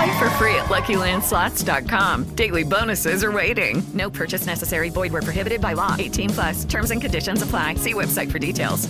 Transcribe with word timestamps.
Play 0.00 0.18
for 0.18 0.30
free 0.30 0.54
at 0.54 0.70
LuckyLandSlots.com. 0.70 2.34
Daily 2.34 2.64
bonuses 2.64 3.22
are 3.22 3.32
waiting. 3.32 3.82
No 3.92 4.08
purchase 4.08 4.46
necessary. 4.46 4.88
Void 4.90 5.12
where 5.12 5.20
prohibited 5.20 5.60
by 5.60 5.74
law. 5.74 5.94
18 5.98 6.30
plus. 6.30 6.64
Terms 6.64 6.90
and 6.90 7.02
conditions 7.02 7.42
apply. 7.42 7.74
See 7.74 7.92
website 7.92 8.32
for 8.32 8.38
details. 8.38 8.88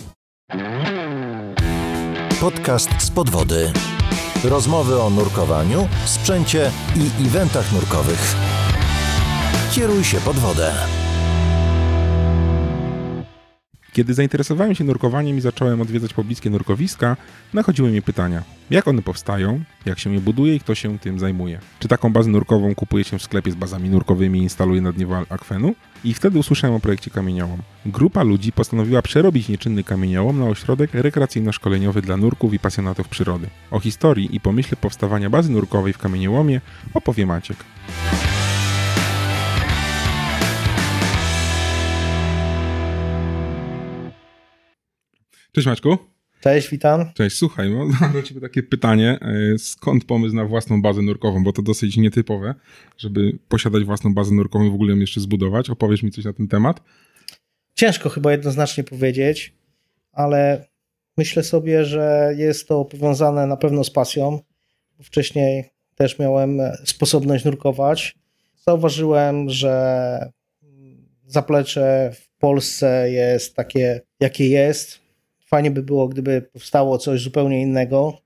Podcast 2.41 3.03
z 3.03 3.11
podwody. 3.11 3.73
Rozmowy 4.45 5.03
o 5.03 5.11
nurkowaniu, 5.11 5.89
sprzęcie 6.05 6.71
i 6.97 7.27
eventach 7.27 7.73
nurkowych. 7.73 8.35
Kieruj 9.73 10.05
się 10.05 10.21
pod 10.21 10.37
wodę. 10.37 10.73
Kiedy 13.93 14.15
zainteresowałem 14.15 14.75
się 14.75 14.85
nurkowaniem 14.85 15.39
i 15.39 15.41
zacząłem 15.41 15.81
odwiedzać 15.81 16.15
pobliskie 16.15 16.51
nurkowiska, 16.51 17.17
nachodziły 17.55 17.91
mi 17.91 18.03
pytania. 18.03 18.43
Jak 18.71 18.89
one 18.89 19.03
powstają, 19.03 19.61
jak 19.87 19.99
się 19.99 20.15
je 20.15 20.21
buduje 20.21 20.55
i 20.55 20.61
kto 20.61 20.75
się 20.75 20.99
tym 20.99 21.19
zajmuje? 21.19 21.59
Czy 21.79 21.89
taką 21.89 22.13
bazę 22.13 22.31
nurkową 22.31 22.75
kupuje 22.75 23.05
się 23.05 23.19
w 23.19 23.23
sklepie 23.23 23.51
z 23.51 23.55
bazami 23.55 23.91
nurkowymi 23.91 24.39
i 24.39 24.43
instaluje 24.43 24.81
na 24.81 24.93
dnie 24.93 25.07
akwenu? 25.29 25.75
I 26.05 26.15
wtedy 26.15 26.39
usłyszałem 26.39 26.77
o 26.77 26.81
projekcie 26.81 27.11
Kamieniołom. 27.11 27.63
Grupa 27.87 28.23
ludzi 28.23 28.53
postanowiła 28.53 29.03
przerobić 29.03 29.49
nieczynny 29.49 29.85
kamieniołom 29.85 30.39
na 30.39 30.47
ośrodek 30.47 30.95
rekreacyjno-szkoleniowy 30.95 32.03
dla 32.03 32.17
nurków 32.17 32.55
i 32.55 32.59
pasjonatów 32.59 33.09
przyrody. 33.09 33.47
O 33.71 33.81
historii 33.81 34.37
i 34.37 34.41
pomyśle 34.41 34.77
powstawania 34.77 35.31
bazy 35.31 35.53
nurkowej 35.53 35.93
w 35.93 35.99
Kamieniołomie 35.99 36.61
opowie 36.95 37.27
Maciek. 37.27 37.57
Cześć 45.53 45.67
Maćku. 45.67 45.99
Cześć, 46.41 46.71
witam. 46.71 47.13
Cześć, 47.15 47.37
słuchaj, 47.37 47.71
no, 47.71 47.85
mam 48.01 48.13
do 48.13 48.23
Ciebie 48.23 48.41
takie 48.41 48.63
pytanie. 48.63 49.19
e, 49.55 49.59
Skąd 49.59 50.05
pomysł 50.05 50.37
na 50.37 50.45
własną 50.45 50.83
bazę 50.83 51.03
nurkową? 51.03 51.45
Bo 51.45 51.53
to 51.53 51.63
dosyć 51.63 51.97
nietypowe, 51.97 52.55
żeby 52.99 53.39
posiadać 53.49 53.85
własną 53.85 54.15
bazę 54.15 54.35
nurkową 54.35 54.65
i 54.65 54.71
w 54.71 54.75
ogóle 54.75 54.93
ją 54.93 54.99
jeszcze 54.99 55.21
zbudować. 55.21 55.71
Opowiesz 55.71 56.03
mi 56.03 56.11
coś 56.11 56.25
na 56.25 56.33
ten 56.33 56.49
temat? 56.49 56.81
Ciężko 57.75 58.09
chyba 58.09 58.33
jednoznacznie 58.33 58.85
powiedzieć, 58.85 59.55
ale 60.13 60.67
myślę 61.17 61.43
sobie, 61.43 61.85
że 61.85 62.35
jest 62.37 62.69
to 62.69 62.85
powiązane 62.85 63.47
na 63.47 63.57
pewno 63.57 63.85
z 63.85 63.91
pasją. 63.91 64.41
Wcześniej 65.03 65.65
też 65.95 66.19
miałem 66.19 66.61
sposobność 66.85 67.45
nurkować. 67.45 68.15
Zauważyłem, 68.67 69.51
że 69.51 70.33
zaplecze 71.27 72.11
w 72.15 72.39
Polsce 72.39 73.11
jest 73.11 73.57
takie, 73.57 74.01
jakie 74.21 74.49
jest. 74.49 75.01
Fajnie 75.51 75.71
by 75.71 75.83
było, 75.83 76.09
gdyby 76.09 76.43
powstało 76.43 76.99
coś 76.99 77.23
zupełnie 77.23 77.63
innego. 77.63 78.19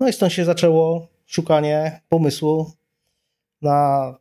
No 0.00 0.08
i 0.08 0.12
stąd 0.12 0.32
się 0.32 0.44
zaczęło 0.44 1.08
szukanie 1.26 2.00
pomysłu 2.08 2.72
na 3.62 4.14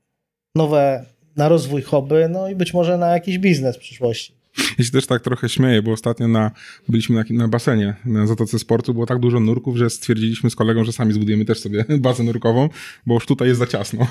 nowe, 0.56 1.06
na 1.35 1.50
rozwój 1.50 1.81
hobby, 1.81 2.25
no 2.29 2.50
i 2.50 2.56
być 2.56 2.74
może 2.74 2.97
na 2.97 3.07
jakiś 3.07 3.38
biznes 3.40 3.75
w 3.75 3.79
przyszłości. 3.79 4.44
Ja 4.79 4.85
się 4.85 4.91
też 4.91 5.07
tak 5.07 5.22
trochę 5.22 5.50
śmieję, 5.50 5.81
bo 5.81 5.91
ostatnio 5.91 6.28
na, 6.28 6.51
byliśmy 6.90 7.16
na, 7.16 7.24
na 7.29 7.47
basenie 7.47 7.95
na 8.06 8.28
Zatoce 8.28 8.59
Sportu, 8.59 8.94
było 8.94 9.06
tak 9.06 9.19
dużo 9.19 9.40
nurków, 9.40 9.78
że 9.78 9.90
stwierdziliśmy 9.90 10.50
z 10.50 10.56
kolegą, 10.56 10.84
że 10.84 10.91
sami 10.91 11.13
zbudujemy 11.13 11.45
też 11.45 11.59
sobie 11.59 11.85
bazę 12.00 12.24
nurkową, 12.24 12.69
bo 13.06 13.13
już 13.13 13.25
tutaj 13.25 13.47
jest 13.47 13.59
za 13.59 13.68
ciasno. 13.68 14.07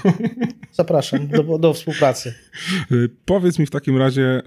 Zapraszam 0.72 1.28
do, 1.28 1.58
do 1.58 1.72
współpracy. 1.74 2.34
Powiedz 3.24 3.58
mi 3.58 3.66
w 3.66 3.70
takim 3.70 3.96
razie, 3.98 4.42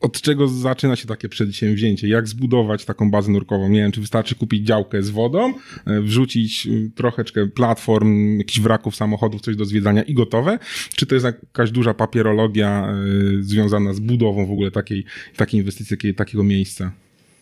od 0.00 0.20
czego 0.20 0.48
zaczyna 0.48 0.96
się 0.96 1.06
takie 1.06 1.28
przedsięwzięcie? 1.28 2.08
Jak 2.08 2.28
zbudować 2.28 2.84
taką 2.84 3.10
bazę 3.10 3.32
nurkową? 3.32 3.68
Nie 3.68 3.80
wiem, 3.80 3.92
czy 3.92 4.00
wystarczy 4.00 4.34
kupić 4.34 4.66
działkę 4.66 5.02
z 5.02 5.10
wodą, 5.10 5.50
y, 5.50 6.00
wrzucić 6.02 6.66
y, 6.66 6.90
troszeczkę 6.94 7.46
platform, 7.46 8.38
jakichś 8.38 8.60
wraków 8.60 8.96
samochodów, 8.96 9.40
coś 9.40 9.56
do 9.56 9.64
zwiedzania 9.64 10.02
i 10.02 10.14
gotowe? 10.14 10.58
Czy 10.96 11.06
to 11.06 11.14
jest 11.14 11.26
jakaś 11.26 11.70
duża 11.70 11.94
papierologia 11.94 12.94
y, 13.38 13.42
związana 13.42 13.94
z 13.94 14.00
budową 14.00 14.46
w 14.46 14.52
ogóle 14.52 14.70
takiej, 14.70 15.04
takiej 15.36 15.60
inwestycji, 15.60 15.96
takiej, 15.96 16.14
takiego 16.14 16.44
miejsca? 16.44 16.92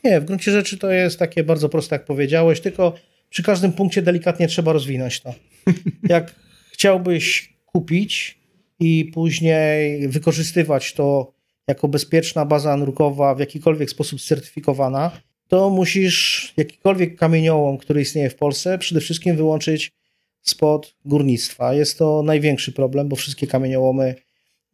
Nie, 0.04 0.20
w 0.20 0.24
gruncie 0.24 0.52
rzeczy 0.52 0.78
to 0.78 0.90
jest 0.90 1.18
takie 1.18 1.44
bardzo 1.44 1.68
proste, 1.68 1.94
jak 1.94 2.04
powiedziałeś, 2.04 2.60
tylko 2.60 2.94
przy 3.30 3.42
każdym 3.42 3.72
punkcie 3.72 4.02
delikatnie 4.02 4.48
trzeba 4.48 4.72
rozwinąć 4.72 5.20
to. 5.20 5.34
Jak 6.08 6.34
chciałbyś 6.72 7.54
kupić 7.66 8.38
i 8.80 9.10
później 9.14 10.08
wykorzystywać 10.08 10.94
to 10.94 11.35
jako 11.68 11.88
bezpieczna 11.88 12.44
baza 12.44 12.76
nurkowa, 12.76 13.34
w 13.34 13.38
jakikolwiek 13.38 13.90
sposób 13.90 14.20
certyfikowana, 14.20 15.10
to 15.48 15.70
musisz 15.70 16.54
jakikolwiek 16.56 17.16
kamieniołom, 17.16 17.78
który 17.78 18.00
istnieje 18.00 18.30
w 18.30 18.36
Polsce, 18.36 18.78
przede 18.78 19.00
wszystkim 19.00 19.36
wyłączyć 19.36 19.92
spod 20.42 20.94
górnictwa. 21.04 21.74
Jest 21.74 21.98
to 21.98 22.22
największy 22.22 22.72
problem, 22.72 23.08
bo 23.08 23.16
wszystkie 23.16 23.46
kamieniołomy, 23.46 24.14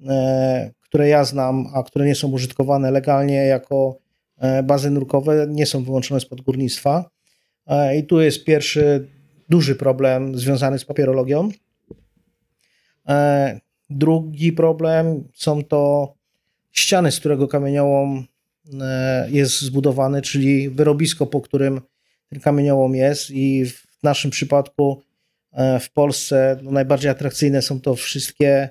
e, 0.06 0.70
które 0.80 1.08
ja 1.08 1.24
znam, 1.24 1.66
a 1.74 1.82
które 1.82 2.06
nie 2.06 2.14
są 2.14 2.30
użytkowane 2.30 2.90
legalnie 2.90 3.34
jako 3.34 3.98
e, 4.38 4.62
bazy 4.62 4.90
nurkowe, 4.90 5.46
nie 5.50 5.66
są 5.66 5.84
wyłączone 5.84 6.20
spod 6.20 6.40
górnictwa. 6.40 7.10
E, 7.66 7.98
I 7.98 8.04
tu 8.04 8.20
jest 8.20 8.44
pierwszy 8.44 9.08
duży 9.48 9.74
problem 9.74 10.38
związany 10.38 10.78
z 10.78 10.84
papierologią. 10.84 11.48
Drugi 13.90 14.52
problem 14.52 15.28
są 15.34 15.64
to 15.64 16.14
ściany, 16.72 17.12
z 17.12 17.20
którego 17.20 17.48
kamieniołom 17.48 18.26
e, 18.80 19.28
jest 19.30 19.60
zbudowany, 19.60 20.22
czyli 20.22 20.70
wyrobisko, 20.70 21.26
po 21.26 21.40
którym 21.40 21.80
ten 22.28 22.40
kamieniołom 22.40 22.94
jest 22.94 23.30
i 23.30 23.66
w 23.66 24.02
naszym 24.02 24.30
przypadku 24.30 25.02
e, 25.52 25.80
w 25.80 25.92
Polsce 25.92 26.58
no, 26.62 26.70
najbardziej 26.70 27.10
atrakcyjne 27.10 27.62
są 27.62 27.80
to 27.80 27.94
wszystkie 27.94 28.68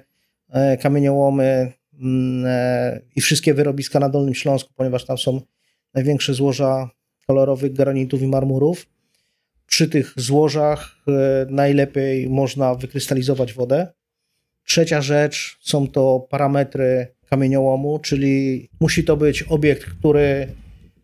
e, 0.49 0.77
kamieniołomy 0.77 1.71
mm, 2.01 3.01
i 3.15 3.21
wszystkie 3.21 3.53
wyrobiska 3.53 3.99
na 3.99 4.09
Dolnym 4.09 4.35
Śląsku, 4.35 4.73
ponieważ 4.75 5.05
tam 5.05 5.17
są 5.17 5.41
największe 5.93 6.33
złoża 6.33 6.89
kolorowych 7.27 7.73
granitów 7.73 8.21
i 8.21 8.27
marmurów. 8.27 8.87
Przy 9.65 9.89
tych 9.89 10.13
złożach 10.17 10.95
najlepiej 11.49 12.29
można 12.29 12.75
wykrystalizować 12.75 13.53
wodę. 13.53 13.87
Trzecia 14.63 15.01
rzecz 15.01 15.57
są 15.61 15.87
to 15.87 16.27
parametry 16.29 17.07
kamieniołomu, 17.31 17.99
czyli 17.99 18.69
musi 18.79 19.03
to 19.03 19.17
być 19.17 19.43
obiekt, 19.43 19.85
który, 19.85 20.47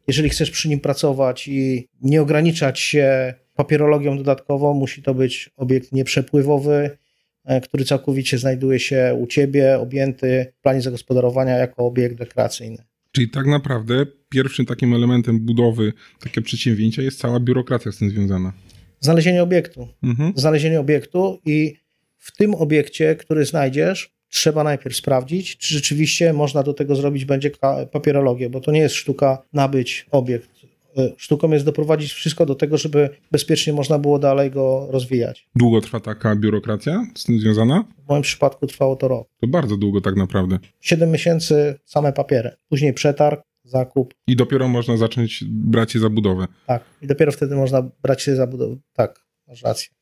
jeżeli 0.08 0.30
chcesz 0.30 0.52
przy 0.52 0.70
nim 0.70 0.80
pracować 0.80 1.48
i 1.48 1.88
nie 2.02 2.22
ograniczać 2.22 2.80
się 2.80 3.34
papierologią 3.56 4.18
dodatkową, 4.18 4.74
musi 4.74 5.04
to 5.04 5.14
być 5.14 5.50
obiekt 5.58 5.92
nieprzepływowy, 5.92 6.98
e, 7.46 7.62
który 7.62 7.86
całkowicie 7.86 8.38
znajduje 8.38 8.80
się 8.80 9.18
u 9.20 9.28
ciebie, 9.28 9.80
objęty 9.80 10.54
w 10.60 10.62
planie 10.62 10.82
zagospodarowania 10.82 11.58
jako 11.58 11.86
obiekt 11.86 12.20
rekreacyjny. 12.20 12.78
Czyli 13.12 13.30
tak 13.30 13.46
naprawdę 13.46 14.06
pierwszym 14.30 14.66
takim 14.66 14.94
elementem 14.94 15.40
budowy 15.40 15.94
takiego 16.20 16.46
przedsięwzięcia 16.46 17.02
jest 17.02 17.20
cała 17.20 17.40
biurokracja 17.40 17.92
z 17.92 17.98
tym 17.98 18.10
związana. 18.10 18.54
Znalezienie 19.00 19.44
obiektu. 19.44 19.88
Mhm. 20.04 20.34
Znalezienie 20.36 20.80
obiektu 20.80 21.40
i 21.46 21.76
w 22.18 22.38
tym 22.38 22.56
obiekcie, 22.56 23.16
który 23.16 23.46
znajdziesz, 23.46 24.17
trzeba 24.30 24.64
najpierw 24.64 24.96
sprawdzić, 24.96 25.58
czy 25.58 25.74
rzeczywiście 25.74 26.34
można 26.34 26.64
do 26.64 26.74
tego 26.74 26.96
zrobić 26.96 27.26
będzie 27.26 27.52
papierologię, 27.92 28.50
bo 28.50 28.60
to 28.62 28.72
nie 28.72 28.80
jest 28.80 28.96
sztuka 28.96 29.44
nabyć 29.54 30.06
obiekt. 30.12 30.50
Y, 30.98 31.14
Sztuką 31.18 31.52
jest 31.52 31.66
doprowadzić 31.66 32.14
wszystko 32.14 32.46
do 32.46 32.56
tego, 32.56 32.78
żeby 32.78 33.10
bezpiecznie 33.32 33.74
można 33.74 34.00
było 34.00 34.20
dalej 34.20 34.52
go 34.52 34.88
rozwijać. 34.90 35.48
Długo 35.56 35.82
trwa 35.82 36.00
taka 36.00 36.36
biurokracja 36.36 37.08
z 37.16 37.24
tym 37.24 37.40
związana? 37.40 37.84
W 38.06 38.10
moim 38.10 38.22
przypadku 38.22 38.68
trwało 38.68 38.96
to 38.96 39.08
rok. 39.08 39.28
To 39.42 39.48
bardzo 39.48 39.78
długo 39.78 40.02
tak 40.02 40.16
naprawdę. 40.16 40.60
7 40.82 41.12
miesięcy 41.12 41.80
same 41.86 42.14
papiery, 42.14 42.52
później 42.70 42.94
przetarg, 42.94 43.42
zakup. 43.64 44.14
I 44.28 44.36
dopiero 44.36 44.68
można 44.68 44.98
zacząć 44.98 45.44
brać 45.48 45.92
się 45.92 46.00
za 46.00 46.10
budowę. 46.10 46.48
Tak, 46.68 46.84
i 47.02 47.08
dopiero 47.08 47.32
wtedy 47.32 47.56
można 47.56 47.90
brać 48.04 48.22
się 48.22 48.36
za 48.36 48.48
budowę. 48.48 48.76
Tak, 48.94 49.26
masz 49.48 49.62
rację. 49.64 49.97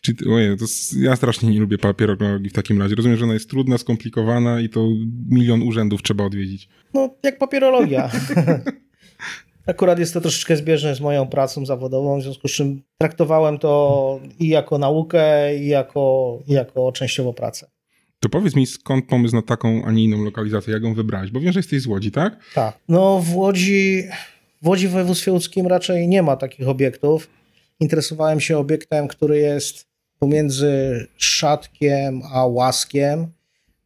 Czy, 0.00 0.14
ojej, 0.34 0.56
to 0.56 0.64
jest, 0.64 0.96
ja 0.96 1.16
strasznie 1.16 1.50
nie 1.50 1.60
lubię 1.60 1.78
papierologii 1.78 2.50
w 2.50 2.52
takim 2.52 2.82
razie. 2.82 2.94
Rozumiem, 2.94 3.18
że 3.18 3.24
ona 3.24 3.34
jest 3.34 3.50
trudna, 3.50 3.78
skomplikowana 3.78 4.60
i 4.60 4.68
to 4.68 4.88
milion 5.28 5.62
urzędów 5.62 6.02
trzeba 6.02 6.24
odwiedzić. 6.24 6.68
No, 6.94 7.14
jak 7.22 7.38
papierologia. 7.38 8.10
Akurat 9.66 9.98
jest 9.98 10.14
to 10.14 10.20
troszeczkę 10.20 10.56
zbieżne 10.56 10.94
z 10.94 11.00
moją 11.00 11.26
pracą 11.26 11.66
zawodową, 11.66 12.20
w 12.20 12.22
związku 12.22 12.48
z 12.48 12.52
czym 12.52 12.82
traktowałem 12.98 13.58
to 13.58 14.20
i 14.38 14.48
jako 14.48 14.78
naukę, 14.78 15.56
i 15.58 15.66
jako, 15.66 16.38
i 16.46 16.52
jako 16.52 16.92
częściowo 16.92 17.32
pracę. 17.32 17.70
To 18.20 18.28
powiedz 18.28 18.56
mi, 18.56 18.66
skąd 18.66 19.06
pomysł 19.06 19.36
na 19.36 19.42
taką, 19.42 19.84
a 19.84 19.92
nie 19.92 20.04
inną 20.04 20.24
lokalizację? 20.24 20.74
Jak 20.74 20.82
ją 20.82 20.94
wybrałeś? 20.94 21.30
Bo 21.30 21.40
wiem, 21.40 21.52
że 21.52 21.58
jesteś 21.58 21.82
z 21.82 21.86
Łodzi, 21.86 22.10
tak? 22.10 22.44
Tak. 22.54 22.78
No 22.88 23.18
w 23.18 23.36
Łodzi, 23.36 24.02
w 24.62 24.68
Łodzi 24.68 24.88
w 24.88 24.90
województwie 24.90 25.32
łódzkim 25.32 25.66
raczej 25.66 26.08
nie 26.08 26.22
ma 26.22 26.36
takich 26.36 26.68
obiektów. 26.68 27.30
Interesowałem 27.80 28.40
się 28.40 28.58
obiektem, 28.58 29.08
który 29.08 29.38
jest 29.38 29.89
pomiędzy 30.20 31.06
Szatkiem 31.16 32.22
a 32.32 32.46
Łaskiem. 32.46 33.26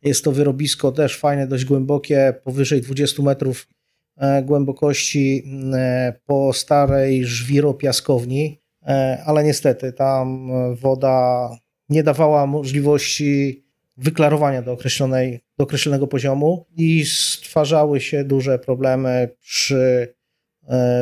Jest 0.02 0.24
to 0.24 0.32
wyrobisko 0.32 0.92
też 0.92 1.18
fajne, 1.18 1.46
dość 1.46 1.64
głębokie, 1.64 2.34
powyżej 2.44 2.80
20 2.80 3.22
metrów 3.22 3.68
e, 4.16 4.42
głębokości 4.42 5.42
e, 5.74 6.14
po 6.26 6.52
starej 6.52 7.26
żwiro-piaskowni, 7.26 8.58
e, 8.82 9.22
ale 9.26 9.44
niestety 9.44 9.92
tam 9.92 10.50
woda 10.74 11.48
nie 11.88 12.02
dawała 12.02 12.46
możliwości 12.46 13.64
wyklarowania 13.96 14.62
do, 14.62 14.72
określonej, 14.72 15.40
do 15.58 15.64
określonego 15.64 16.06
poziomu 16.06 16.66
i 16.76 17.04
stwarzały 17.04 18.00
się 18.00 18.24
duże 18.24 18.58
problemy 18.58 19.28
przy 19.40 20.14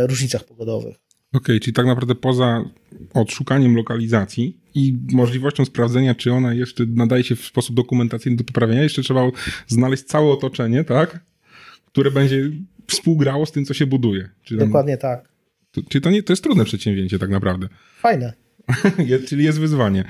różnicach 0.03 0.45
pogodowych. 0.45 0.97
Okej, 1.33 1.41
okay, 1.41 1.61
czyli 1.61 1.75
tak 1.75 1.87
naprawdę 1.87 2.15
poza 2.15 2.65
odszukaniem 3.15 3.77
lokalizacji 3.77 4.62
i 4.75 4.99
możliwością 5.13 5.65
sprawdzenia, 5.65 6.15
czy 6.15 6.33
ona 6.33 6.55
jeszcze 6.55 6.85
nadaje 6.87 7.25
się 7.25 7.37
w 7.37 7.45
sposób 7.45 7.77
dokumentacyjny 7.77 8.37
do 8.37 8.45
poprawienia, 8.45 8.83
jeszcze 8.83 9.03
trzeba 9.03 9.23
znaleźć 9.67 10.03
całe 10.03 10.33
otoczenie, 10.33 10.85
tak? 10.85 11.21
Które 11.87 12.11
będzie 12.11 12.51
współgrało 12.87 13.47
z 13.47 13.53
tym, 13.53 13.65
co 13.65 13.75
się 13.75 13.87
buduje. 13.87 14.29
Czyli 14.43 14.61
Dokładnie 14.61 14.97
tak. 14.97 15.29
To, 15.73 15.81
czyli 15.89 16.03
to, 16.03 16.11
nie, 16.11 16.23
to 16.23 16.33
jest 16.33 16.43
trudne 16.43 16.65
przedsięwzięcie 16.65 17.19
tak 17.19 17.31
naprawdę. 17.31 17.69
Fajne. 17.99 18.33
czyli 19.29 19.45
jest 19.45 19.61
wyzwanie. 19.61 20.05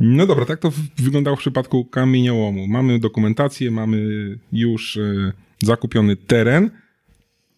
No 0.00 0.26
dobra, 0.26 0.44
tak 0.44 0.60
to 0.60 0.72
wyglądało 0.96 1.36
w 1.36 1.40
przypadku 1.40 1.84
kamieniołomu. 1.84 2.66
Mamy 2.66 2.98
dokumentację, 2.98 3.70
mamy 3.70 3.98
już 4.52 4.96
y, 4.96 5.32
zakupiony 5.62 6.16
teren 6.16 6.70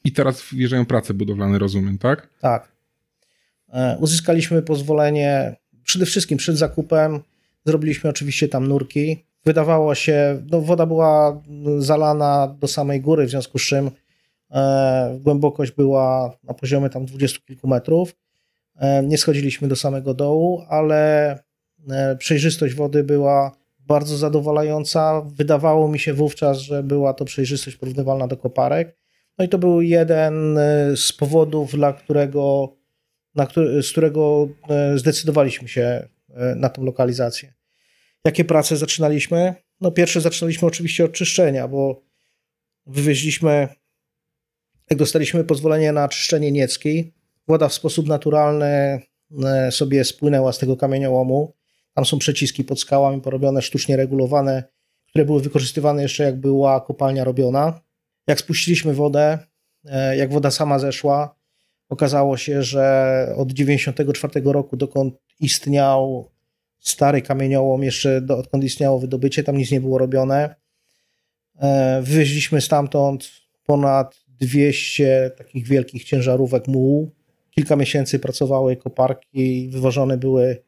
i 0.05 0.13
teraz 0.13 0.45
wjeżdżają 0.53 0.87
prace 0.87 1.15
budowlane, 1.15 1.59
rozumiem, 1.59 1.99
tak? 1.99 2.29
Tak. 2.41 2.69
E, 3.73 3.97
uzyskaliśmy 4.01 4.63
pozwolenie 4.63 5.57
przede 5.85 6.07
wszystkim 6.07 6.39
przed 6.39 6.59
zakupem. 6.59 7.21
Zrobiliśmy 7.67 8.11
oczywiście 8.11 8.49
tam 8.49 8.69
nurki. 8.69 9.25
Wydawało 9.45 9.95
się, 9.95 10.43
no 10.51 10.61
woda 10.61 10.87
była 10.87 11.43
zalana 11.79 12.57
do 12.61 12.69
samej 12.69 13.01
góry, 13.01 13.27
w 13.27 13.31
związku 13.31 13.59
z 13.59 13.63
czym 13.63 13.91
e, 14.51 15.19
głębokość 15.21 15.73
była 15.73 16.37
na 16.45 16.55
poziomie 16.55 16.91
tam 16.91 17.07
dwudziestu 17.07 17.41
kilku 17.47 17.69
metrów. 17.69 18.17
E, 18.77 19.03
nie 19.03 19.19
schodziliśmy 19.19 19.69
do 19.69 19.77
samego 19.77 20.15
dołu, 20.15 20.63
ale 20.69 21.39
przejrzystość 22.19 22.75
wody 22.75 23.05
była 23.05 23.53
bardzo 23.79 24.17
zadowalająca. 24.17 25.21
Wydawało 25.21 25.89
mi 25.89 25.99
się 25.99 26.13
wówczas, 26.13 26.59
że 26.59 26.83
była 26.83 27.15
to 27.15 27.25
przejrzystość 27.25 27.77
porównywalna 27.77 28.27
do 28.29 28.37
koparek. 28.37 28.97
No 29.39 29.45
i 29.45 29.49
to 29.49 29.59
był 29.59 29.81
jeden 29.81 30.59
z 30.97 31.13
powodów, 31.13 31.73
dla 31.73 31.93
którego 31.93 32.73
który, 33.47 33.83
z 33.83 33.91
którego 33.91 34.49
e, 34.69 34.99
zdecydowaliśmy 34.99 35.69
się 35.69 35.83
e, 35.83 36.09
na 36.55 36.69
tą 36.69 36.85
lokalizację. 36.85 37.55
Jakie 38.25 38.45
prace 38.45 38.77
zaczynaliśmy? 38.77 39.55
No 39.81 39.91
pierwsze 39.91 40.21
zaczynaliśmy 40.21 40.69
oczywiście 40.69 41.05
od 41.05 41.13
czyszczenia, 41.13 41.69
bo 41.69 42.03
wywieźliśmy, 42.87 43.69
jak 44.91 44.99
dostaliśmy 44.99 45.45
pozwolenie 45.45 45.93
na 45.93 46.09
czyszczenie 46.09 46.53
Nieckiej, 46.53 47.15
woda 47.49 47.69
w 47.69 47.75
sposób 47.75 48.07
naturalny 48.07 49.01
e, 49.45 49.73
sobie 49.73 50.05
spłynęła 50.05 50.53
z 50.53 50.59
tego 50.59 50.77
kamieniołomu. 50.77 51.55
Tam 51.95 52.05
są 52.05 52.19
przeciski 52.19 52.65
pod 52.65 52.81
skałami 52.81 53.21
porobione, 53.21 53.63
sztucznie 53.63 53.97
regulowane, 53.97 54.65
które 55.09 55.25
były 55.25 55.41
wykorzystywane 55.41 56.03
jeszcze 56.03 56.25
jak 56.25 56.41
była 56.41 56.81
kopalnia 56.81 57.25
robiona. 57.25 57.81
Jak 58.27 58.41
spuściliśmy 58.41 58.95
wodę, 58.95 59.39
jak 60.17 60.33
woda 60.33 60.51
sama 60.51 60.79
zeszła, 60.79 61.37
Okazało 61.89 62.37
się, 62.37 62.63
że 62.63 63.27
od 63.37 63.49
1994 63.49 64.53
roku, 64.53 64.77
dokąd 64.77 65.15
istniał 65.41 66.31
stary 66.81 67.23
kamieniołom, 67.23 67.83
jeszcze 67.83 68.21
do, 68.21 68.39
odkąd 68.39 68.65
istniało 68.65 68.99
wydobycie, 68.99 69.45
tam 69.45 69.57
nic 69.57 69.71
nie 69.71 69.81
było 69.81 69.99
robione. 69.99 70.55
E, 71.59 72.03
wywieźliśmy 72.03 72.61
stamtąd 72.61 73.31
ponad 73.67 74.25
200 74.29 75.31
takich 75.39 75.67
wielkich 75.67 76.05
ciężarówek 76.05 76.69
mułu. 76.69 77.11
Kilka 77.51 77.77
miesięcy 77.77 78.19
pracowały 78.19 78.77
koparki 78.77 79.65
i 79.65 79.69
wywożone 79.69 80.19
były 80.19 80.63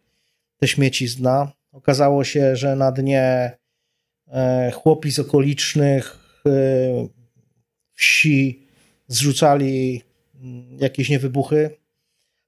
te 0.56 0.68
śmieci 0.68 1.08
z 1.08 1.16
dna. 1.16 1.52
Okazało 1.72 2.24
się, 2.24 2.56
że 2.56 2.76
na 2.76 2.92
dnie 2.92 3.50
e, 4.28 4.70
chłopi 4.70 5.12
z 5.12 5.18
okolicznych 5.18 6.18
e, 6.46 6.50
wsi 7.92 8.66
zrzucali 9.08 10.02
jakieś 10.78 11.08
niewybuchy. 11.08 11.70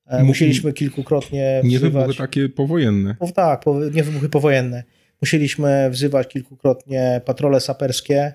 E, 0.06 0.24
musieliśmy 0.24 0.72
kilkukrotnie 0.72 1.60
wzywać... 1.64 1.82
Niewybuchy 1.82 2.18
takie 2.18 2.48
powojenne. 2.48 3.16
O, 3.20 3.32
tak, 3.32 3.64
niewybuchy 3.92 4.28
powojenne. 4.28 4.84
Musieliśmy 5.22 5.90
wzywać 5.90 6.28
kilkukrotnie 6.28 7.20
patrole 7.24 7.60
saperskie. 7.60 8.32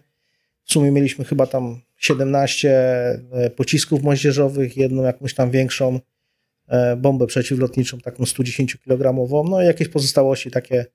W 0.63 0.73
sumie 0.73 0.91
mieliśmy 0.91 1.25
chyba 1.25 1.47
tam 1.47 1.81
17 1.97 2.69
e, 3.31 3.49
pocisków 3.49 4.03
moździerzowych, 4.03 4.77
jedną 4.77 5.03
jakąś 5.03 5.33
tam 5.33 5.51
większą 5.51 5.99
e, 6.67 6.95
bombę 6.95 7.27
przeciwlotniczą, 7.27 7.99
taką 7.99 8.25
110 8.25 8.77
kg. 8.77 9.29
No 9.49 9.61
i 9.61 9.65
jakieś 9.65 9.87
pozostałości, 9.87 10.51
takie 10.51 10.85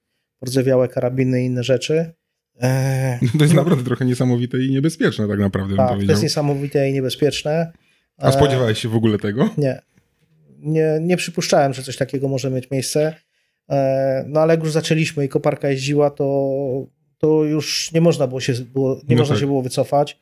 rdzewiałe 0.47 0.89
karabiny 0.89 1.43
i 1.43 1.47
inne 1.47 1.63
rzeczy. 1.63 2.13
To 3.39 3.45
jest 3.45 3.55
naprawdę 3.55 3.85
trochę 3.85 4.05
niesamowite 4.05 4.59
i 4.59 4.71
niebezpieczne 4.71 5.29
tak 5.29 5.39
naprawdę. 5.39 5.77
Tak, 5.77 5.99
to 5.99 6.11
jest 6.11 6.23
niesamowite 6.23 6.91
i 6.91 6.93
niebezpieczne. 6.93 7.73
A 8.19 8.33
spodziewałeś 8.33 8.79
się 8.79 8.89
w 8.89 8.97
ogóle 8.97 9.19
tego? 9.19 9.51
Nie. 9.59 9.81
Nie, 10.59 10.99
nie 11.01 11.17
przypuszczałem, 11.17 11.75
że 11.75 11.83
coś 11.83 11.97
takiego 11.97 12.29
może 12.29 12.51
mieć 12.51 12.71
miejsce. 12.71 13.15
E, 13.71 14.25
no 14.29 14.41
ale 14.41 14.55
jak 14.55 14.63
już 14.63 14.73
zaczęliśmy 14.73 15.25
i 15.25 15.29
koparka 15.29 15.69
jeździła, 15.69 16.11
to, 16.11 16.51
to 17.19 17.45
już 17.45 17.93
nie 17.93 18.01
można 18.01 18.27
było 18.27 18.41
się, 18.41 18.53
było, 18.53 18.95
nie 18.95 19.17
no 19.17 19.23
można 19.23 19.35
tak. 19.35 19.41
się 19.41 19.47
było 19.47 19.63
wycofać. 19.63 20.19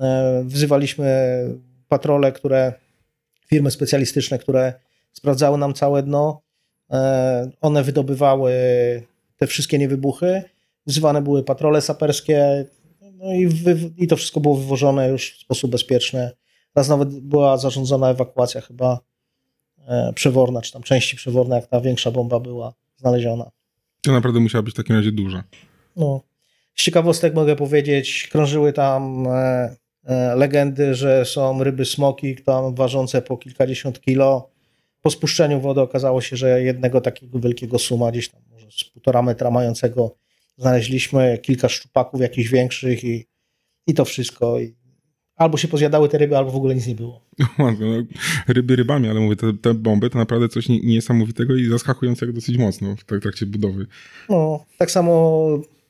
E, 0.00 0.42
wzywaliśmy 0.46 1.44
patrole, 1.88 2.32
które, 2.32 2.72
firmy 3.46 3.70
specjalistyczne, 3.70 4.38
które 4.38 4.72
sprawdzały 5.12 5.58
nam 5.58 5.74
całe 5.74 6.02
dno. 6.02 6.42
E, 6.90 7.50
one 7.60 7.82
wydobywały 7.82 8.52
te 9.36 9.46
wszystkie 9.46 9.78
niewybuchy. 9.78 10.42
Wzywane 10.86 11.22
były 11.22 11.42
patrole 11.42 11.80
saperskie. 11.80 12.64
No 13.00 13.32
i, 13.32 13.46
wy, 13.46 13.76
i 13.96 14.06
to 14.06 14.16
wszystko 14.16 14.40
było 14.40 14.56
wywożone 14.56 15.08
już 15.08 15.32
w 15.32 15.40
sposób 15.40 15.70
bezpieczny 15.70 16.30
Raz 16.74 16.88
nawet 16.88 17.20
była 17.20 17.56
zarządzona 17.56 18.10
ewakuacja 18.10 18.60
chyba 18.60 19.00
e, 19.86 20.12
przeworna, 20.14 20.62
czy 20.62 20.72
tam 20.72 20.82
części 20.82 21.16
przeworna, 21.16 21.56
jak 21.56 21.66
ta 21.66 21.80
większa 21.80 22.10
bomba 22.10 22.40
była 22.40 22.74
znaleziona. 22.96 23.50
To 24.02 24.12
naprawdę 24.12 24.40
musiała 24.40 24.62
być 24.62 24.74
w 24.74 24.76
takim 24.76 24.96
razie 24.96 25.12
duża. 25.12 25.44
No. 25.96 26.20
Z 26.74 26.82
ciekawostek 26.82 27.34
mogę 27.34 27.56
powiedzieć, 27.56 28.28
krążyły 28.32 28.72
tam 28.72 29.26
e, 29.26 29.76
e, 30.04 30.34
legendy, 30.36 30.94
że 30.94 31.24
są 31.24 31.64
ryby 31.64 31.84
smoki 31.84 32.36
tam 32.36 32.74
ważące 32.74 33.22
po 33.22 33.36
kilkadziesiąt 33.36 34.00
kilo. 34.00 34.50
Po 35.00 35.10
spuszczeniu 35.10 35.60
wody 35.60 35.80
okazało 35.80 36.20
się, 36.20 36.36
że 36.36 36.62
jednego 36.62 37.00
takiego 37.00 37.38
wielkiego 37.40 37.78
suma, 37.78 38.10
gdzieś 38.10 38.28
tam 38.28 38.40
może 38.50 38.66
z 38.70 38.84
półtora 38.84 39.22
metra 39.22 39.50
mającego, 39.50 40.14
znaleźliśmy 40.56 41.38
kilka 41.42 41.68
szczupaków 41.68 42.20
jakichś 42.20 42.50
większych 42.50 43.04
i, 43.04 43.26
i 43.86 43.94
to 43.94 44.04
wszystko. 44.04 44.60
I 44.60 44.74
albo 45.42 45.58
się 45.58 45.68
pozjadały 45.68 46.08
te 46.08 46.18
ryby, 46.18 46.36
albo 46.36 46.50
w 46.50 46.56
ogóle 46.56 46.74
nic 46.74 46.86
nie 46.86 46.94
było. 46.94 47.20
No, 47.58 47.72
ryby 48.48 48.76
rybami, 48.76 49.08
ale 49.08 49.20
mówię, 49.20 49.36
te, 49.36 49.52
te 49.52 49.74
bomby 49.74 50.10
to 50.10 50.18
naprawdę 50.18 50.48
coś 50.48 50.68
niesamowitego 50.68 51.56
i 51.56 51.66
zaskakującego 51.66 52.32
dosyć 52.32 52.58
mocno 52.58 52.96
w 52.96 53.20
trakcie 53.20 53.46
budowy. 53.46 53.86
No, 54.28 54.64
tak 54.78 54.90
samo 54.90 55.42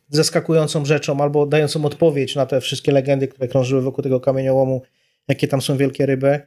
zaskakującą 0.09 0.85
rzeczą, 0.85 1.21
albo 1.21 1.47
dającą 1.47 1.85
odpowiedź 1.85 2.37
na 2.37 2.47
te 2.47 2.61
wszystkie 2.61 2.93
legendy, 2.93 3.29
które 3.29 3.49
krążyły 3.49 3.83
wokół 3.83 4.03
tego 4.03 4.21
kamieniołomu, 4.21 4.83
jakie 5.29 5.49
tam 5.49 5.63
są 5.63 5.77
wielkie 5.77 6.07
ryby, 6.07 6.41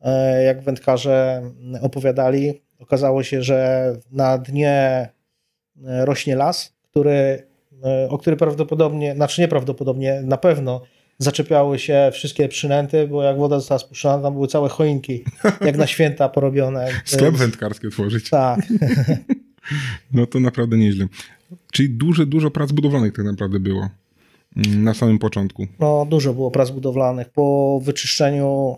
e, 0.00 0.42
jak 0.42 0.62
wędkarze 0.62 1.42
opowiadali, 1.80 2.62
okazało 2.78 3.22
się, 3.22 3.42
że 3.42 3.92
na 4.12 4.38
dnie 4.38 4.70
e, 4.70 5.10
rośnie 6.04 6.36
las, 6.36 6.72
który, 6.82 7.46
e, 7.84 8.08
o 8.10 8.18
który 8.18 8.36
prawdopodobnie, 8.36 9.14
znaczy 9.14 9.40
nieprawdopodobnie, 9.40 10.22
na 10.24 10.36
pewno 10.36 10.82
zaczepiały 11.18 11.78
się 11.78 12.10
wszystkie 12.12 12.48
przynęty, 12.48 13.06
bo 13.06 13.22
jak 13.22 13.38
woda 13.38 13.58
została 13.58 13.78
spuszczona, 13.78 14.22
tam 14.22 14.32
były 14.32 14.48
całe 14.48 14.68
choinki, 14.68 15.24
jak 15.60 15.76
na 15.76 15.86
święta 15.86 16.28
porobione. 16.28 16.88
Sklep 17.04 17.34
wędkarski 17.34 17.86
otworzyć. 17.86 18.30
Tak. 18.30 18.60
No 20.12 20.26
to 20.26 20.40
naprawdę 20.40 20.76
nieźle. 20.76 21.06
Czyli 21.72 21.90
dużo, 21.90 22.26
dużo 22.26 22.50
prac 22.50 22.72
budowlanych 22.72 23.12
tak 23.12 23.24
naprawdę 23.24 23.60
było 23.60 23.88
mm, 24.56 24.84
na 24.84 24.94
samym 24.94 25.18
początku. 25.18 25.66
No, 25.78 26.06
dużo 26.10 26.34
było 26.34 26.50
prac 26.50 26.70
budowlanych. 26.70 27.28
Po 27.28 27.80
wyczyszczeniu, 27.84 28.76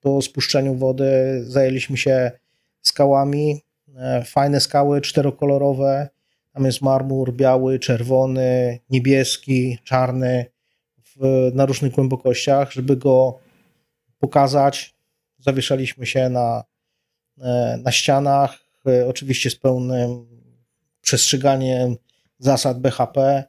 po 0.00 0.22
spuszczeniu 0.22 0.74
wody 0.74 1.10
zajęliśmy 1.44 1.96
się 1.96 2.30
skałami. 2.82 3.62
E, 3.96 4.24
fajne 4.24 4.60
skały, 4.60 5.00
czterokolorowe. 5.00 6.08
Tam 6.52 6.64
jest 6.64 6.82
marmur 6.82 7.32
biały, 7.32 7.78
czerwony, 7.78 8.78
niebieski, 8.90 9.78
czarny 9.84 10.46
na 11.54 11.66
różnych 11.66 11.92
głębokościach. 11.92 12.72
Żeby 12.72 12.96
go 12.96 13.38
pokazać, 14.18 14.94
zawieszaliśmy 15.38 16.06
się 16.06 16.28
na, 16.28 16.64
e, 17.40 17.78
na 17.82 17.92
ścianach, 17.92 18.58
e, 18.86 19.08
oczywiście 19.08 19.50
z 19.50 19.56
pełnym 19.56 20.26
przestrzeganiem 21.00 21.96
zasad 22.38 22.80
BHP. 22.80 23.44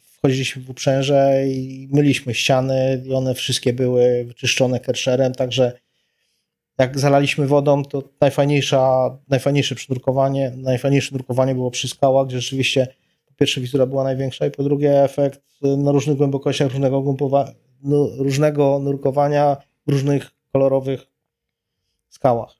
Wchodziliśmy 0.00 0.62
w 0.62 0.70
uprzęże 0.70 1.44
i 1.48 1.88
myliśmy 1.92 2.34
ściany 2.34 3.02
i 3.06 3.14
one 3.14 3.34
wszystkie 3.34 3.72
były 3.72 4.24
wyczyszczone 4.24 4.80
kerszerem, 4.80 5.34
także 5.34 5.72
jak 6.78 6.98
zalaliśmy 6.98 7.46
wodą, 7.46 7.84
to 7.84 8.02
najfajniejsza, 8.20 9.10
najfajniejsze 9.28 9.74
przynurkowanie, 9.74 10.52
najfajniejsze 10.56 11.12
nurkowanie 11.12 11.54
było 11.54 11.70
przy 11.70 11.88
skałach, 11.88 12.26
gdzie 12.26 12.40
rzeczywiście 12.40 12.86
pierwsze 13.38 13.60
wizura 13.60 13.86
była 13.86 14.04
największa 14.04 14.46
i 14.46 14.50
po 14.50 14.62
drugie 14.62 15.04
efekt 15.04 15.40
na 15.62 15.92
różnych 15.92 16.16
głębokościach 16.16 16.68
różnego, 16.72 17.16
no, 17.82 18.08
różnego 18.18 18.78
nurkowania 18.78 19.56
w 19.86 19.90
różnych 19.90 20.30
kolorowych 20.52 21.06
skałach. 22.08 22.58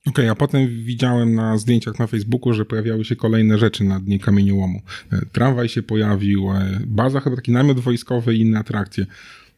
Okej, 0.00 0.24
okay, 0.24 0.30
a 0.30 0.34
potem 0.34 0.68
widziałem 0.68 1.34
na 1.34 1.58
zdjęciach 1.58 1.98
na 1.98 2.06
Facebooku, 2.06 2.52
że 2.52 2.64
pojawiały 2.64 3.04
się 3.04 3.16
kolejne 3.16 3.58
rzeczy 3.58 3.84
na 3.84 4.00
dnie 4.00 4.18
kamieniołomu. 4.18 4.80
E, 5.12 5.18
tramwaj 5.32 5.68
się 5.68 5.82
pojawił, 5.82 6.50
e, 6.52 6.80
baza 6.86 7.20
chyba 7.20 7.36
taki 7.36 7.52
namiot 7.52 7.80
wojskowy 7.80 8.34
i 8.34 8.40
inne 8.40 8.58
atrakcje. 8.58 9.06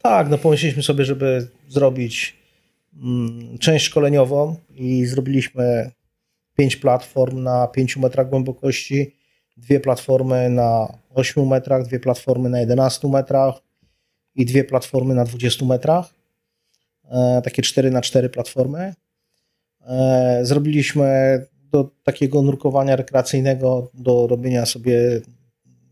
Tak, 0.02 0.30
no 0.30 0.38
pomyśleliśmy 0.38 0.82
sobie, 0.82 1.04
żeby 1.04 1.48
zrobić 1.68 2.36
mm, 3.02 3.58
część 3.58 3.84
szkoleniową 3.84 4.56
i 4.76 5.06
zrobiliśmy 5.06 5.90
pięć 6.56 6.76
platform 6.76 7.42
na 7.42 7.66
5 7.66 7.96
metrach 7.96 8.28
głębokości, 8.28 9.19
dwie 9.60 9.80
platformy 9.80 10.50
na 10.50 10.98
8 11.14 11.46
metrach, 11.46 11.86
dwie 11.86 12.00
platformy 12.00 12.48
na 12.48 12.60
11 12.60 13.08
metrach 13.08 13.54
i 14.34 14.44
dwie 14.44 14.64
platformy 14.64 15.14
na 15.14 15.24
20 15.24 15.66
metrach. 15.66 16.14
E, 17.10 17.42
takie 17.44 17.62
4 17.62 17.90
na 17.90 18.00
4 18.00 18.28
platformy. 18.28 18.94
E, 19.86 20.40
zrobiliśmy 20.42 21.40
do 21.72 21.90
takiego 22.02 22.42
nurkowania 22.42 22.96
rekreacyjnego, 22.96 23.90
do 23.94 24.26
robienia 24.26 24.66
sobie 24.66 25.20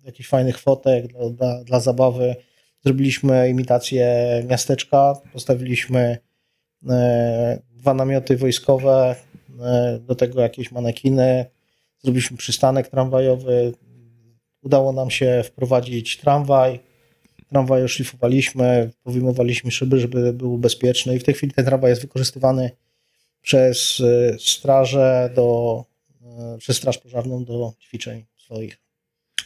jakichś 0.05 0.29
fajnych 0.29 0.59
fotek 0.59 1.07
dla, 1.07 1.31
dla, 1.31 1.65
dla 1.65 1.81
zabawy. 1.81 2.37
Zrobiliśmy 2.85 3.49
imitację 3.49 4.17
miasteczka, 4.49 5.15
postawiliśmy 5.33 6.19
e, 6.89 7.59
dwa 7.71 7.95
namioty 7.95 8.37
wojskowe, 8.37 9.17
do 10.01 10.15
tego 10.15 10.41
jakieś 10.41 10.73
manekiny, 10.73 11.47
zrobiliśmy 12.03 12.37
przystanek 12.37 12.89
tramwajowy. 12.89 13.73
Udało 14.63 14.93
nam 14.93 15.11
się 15.11 15.43
wprowadzić 15.45 16.17
tramwaj. 16.17 16.81
Tramwaj 17.49 17.85
oszlifowaliśmy, 17.85 18.91
powyjmowaliśmy 19.03 19.71
szyby, 19.71 20.01
żeby 20.01 20.33
był 20.33 20.59
bezpieczny 20.59 21.17
i 21.17 21.19
w 21.19 21.25
tej 21.25 21.35
chwili 21.35 21.53
ten 21.53 21.65
tramwaj 21.65 21.91
jest 21.91 22.03
wykorzystywany 22.03 22.71
przez 23.43 24.01
e, 24.01 24.37
strażę 24.39 25.31
do, 25.35 25.85
e, 26.23 26.59
przez 26.59 26.77
straż 26.77 26.99
pożarną 26.99 27.45
do 27.45 27.73
ćwiczeń 27.81 28.25
swoich. 28.37 28.79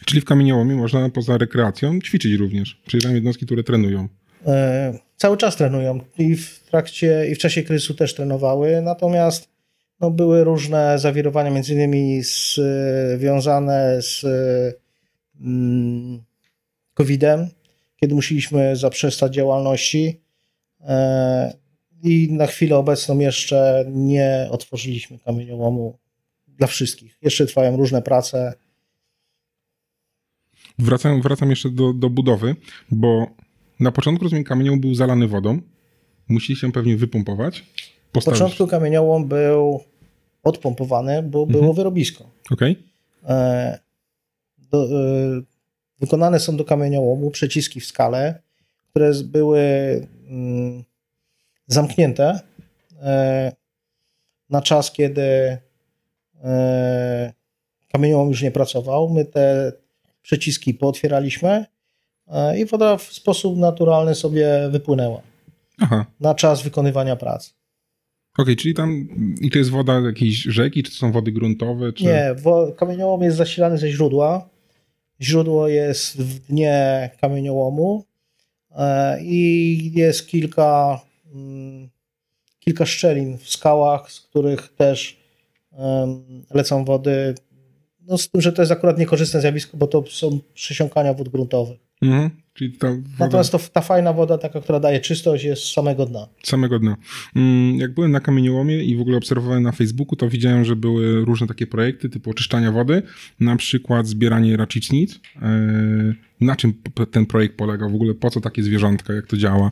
Czyli 0.07 0.21
w 0.21 0.25
kamieniołomie 0.25 0.75
można 0.75 1.11
poza 1.11 1.39
rekreacją 1.39 2.01
ćwiczyć 2.01 2.33
również. 2.33 2.83
Przyjeżdżają 2.87 3.15
jednostki, 3.15 3.47
które 3.47 3.63
trenują. 3.63 4.09
E, 4.47 4.99
cały 5.17 5.37
czas 5.37 5.57
trenują 5.57 6.01
i 6.19 6.37
w 6.37 6.61
trakcie 6.61 7.27
i 7.31 7.35
w 7.35 7.39
czasie 7.39 7.63
kryzysu 7.63 7.95
też 7.95 8.15
trenowały, 8.15 8.83
natomiast 8.83 9.52
no, 10.03 10.11
były 10.11 10.45
różne 10.45 10.99
zawirowania, 10.99 11.51
między 11.51 11.75
innymi 11.75 12.23
związane 12.23 14.03
z 14.03 14.25
mm, 15.41 16.23
COVID-em, 16.95 17.49
kiedy 17.97 18.15
musieliśmy 18.15 18.77
zaprzestać 18.77 19.35
działalności. 19.35 20.21
E, 20.81 21.63
i 22.03 22.29
na 22.33 22.47
chwilę 22.47 22.77
obecną 22.77 23.19
jeszcze 23.19 23.85
nie 23.89 24.49
otworzyliśmy 24.51 25.19
kamieniołomu 25.19 25.99
dla 26.49 26.67
wszystkich. 26.67 27.19
Jeszcze 27.23 27.47
trwają 27.47 27.77
różne 27.77 28.03
prace. 28.03 28.55
Wracam, 30.79 31.23
wracam 31.23 31.51
jeszcze 31.51 31.71
do, 31.71 31.93
do 31.93 32.11
budowy, 32.11 32.57
bo 32.91 33.27
na 33.81 33.93
początku 33.93 34.25
rozumiem 34.25 34.45
kamieniołom 34.45 34.81
był 34.81 34.95
zalany 34.95 35.29
wodą. 35.29 35.61
Musi 36.29 36.57
się 36.57 36.73
pewnie 36.73 36.97
wypompować. 36.97 37.65
Postawić... 38.13 38.41
Na 38.41 38.47
początku 38.47 38.67
kamieniołom 38.67 39.29
był 39.29 39.92
odpompowany, 40.43 41.23
bo 41.23 41.43
mhm. 41.43 41.61
było 41.61 41.75
wyrobisko. 41.75 42.31
Okay. 42.51 42.77
E, 43.29 43.33
e, 44.75 44.79
wykonane 46.01 46.41
są 46.41 46.57
do 46.57 46.65
kamieniołomu 46.65 47.31
przeciski 47.31 47.81
w 47.81 47.87
skale, 47.87 48.43
które 48.91 49.13
były 49.25 49.61
mm, 50.29 50.85
zamknięte 51.67 52.41
e, 53.03 53.53
na 54.51 54.63
czas, 54.63 54.93
kiedy 54.93 55.59
kamieniołom 57.93 58.29
już 58.29 58.43
nie 58.43 58.51
pracował. 58.51 59.09
My 59.09 59.25
te 59.25 59.73
przyciski 60.23 60.75
pootwieraliśmy 60.75 61.67
i 62.59 62.67
woda 62.67 62.97
w 62.97 63.03
sposób 63.03 63.59
naturalny 63.59 64.15
sobie 64.15 64.69
wypłynęła 64.71 65.23
Aha. 65.81 66.07
na 66.21 66.35
czas 66.35 66.63
wykonywania 66.63 67.17
pracy. 67.17 67.51
Okej, 68.35 68.43
okay, 68.43 68.57
czyli 68.57 68.75
tam 68.75 69.09
i 69.41 69.51
to 69.51 69.59
jest 69.59 69.71
woda 69.71 70.01
jakiejś 70.01 70.37
rzeki, 70.37 70.83
czy 70.83 70.91
to 70.91 70.97
są 70.97 71.13
wody 71.13 71.33
gruntowe? 71.33 71.93
Czy... 71.93 72.05
Nie, 72.05 72.35
kamieniołom 72.77 73.23
jest 73.23 73.37
zasilany 73.37 73.79
ze 73.79 73.91
źródła. 73.91 74.49
Źródło 75.21 75.69
jest 75.69 76.23
w 76.23 76.39
dnie 76.39 77.11
kamieniołomu 77.21 78.05
i 79.21 79.93
jest 79.95 80.27
kilka 80.27 81.01
Mm, 81.35 81.89
kilka 82.59 82.87
szczelin 82.87 83.39
w 83.39 83.49
skałach, 83.49 84.13
z 84.13 84.21
których 84.21 84.73
też 84.77 85.23
lecą 86.55 86.85
wody. 86.85 87.35
No 88.01 88.19
z 88.19 88.29
tym, 88.29 88.41
że 88.41 88.53
to 88.53 88.63
jest 88.63 88.73
akurat 88.73 88.99
niekorzystne 88.99 89.41
zjawisko, 89.41 89.77
bo 89.77 89.87
to 89.87 90.05
są 90.07 90.41
przesiąkania 90.55 91.15
wód 91.15 91.29
gruntowych. 91.29 91.79
Mhm. 92.03 92.31
Czyli 92.55 92.73
ta 92.73 92.89
woda... 92.89 93.03
Natomiast 93.19 93.53
to, 93.53 93.59
ta 93.73 93.81
fajna 93.81 94.13
woda, 94.13 94.39
taka, 94.39 94.61
która 94.61 94.81
daje 94.81 95.01
czystość, 95.01 95.45
jest 95.45 95.63
z 95.63 95.73
samego 95.73 96.07
dna. 96.07 96.29
Samego 96.43 96.79
dna. 96.79 96.97
Mm, 97.37 97.79
jak 97.79 97.95
byłem 97.95 98.11
na 98.11 98.21
kamieniołomie 98.21 98.85
i 98.85 98.97
w 98.97 99.01
ogóle 99.01 99.17
obserwowałem 99.17 99.63
na 99.63 99.73
Facebooku, 99.73 100.17
to 100.17 100.29
widziałem, 100.29 100.65
że 100.65 100.77
były 100.77 101.25
różne 101.25 101.47
takie 101.47 101.67
projekty 101.67 102.09
typu 102.09 102.31
oczyszczania 102.31 102.73
wody, 102.73 103.03
na 103.41 103.57
przykład 103.57 104.07
zbieranie 104.07 104.57
raczycznic. 104.57 105.21
E, 105.43 105.49
na 106.41 106.57
czym 106.57 106.75
ten 107.11 107.27
projekt 107.27 107.57
polegał? 107.57 107.91
W 107.91 107.95
ogóle 107.95 108.15
po 108.15 108.31
co 108.31 108.41
takie 108.41 108.63
zwierzątka? 108.63 109.13
Jak 109.13 109.27
to 109.27 109.37
działa? 109.37 109.71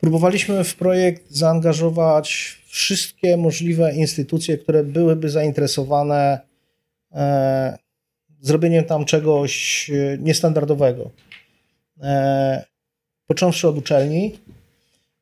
Próbowaliśmy 0.00 0.64
w 0.64 0.74
projekt 0.74 1.30
zaangażować 1.30 2.58
wszystkie 2.66 3.36
możliwe 3.36 3.94
instytucje, 3.94 4.58
które 4.58 4.84
byłyby 4.84 5.30
zainteresowane 5.30 6.40
e, 7.12 7.78
zrobieniem 8.40 8.84
tam 8.84 9.04
czegoś 9.04 9.90
e, 9.90 10.18
niestandardowego. 10.20 11.10
E, 12.02 12.64
począwszy 13.26 13.68
od 13.68 13.78
uczelni, 13.78 14.38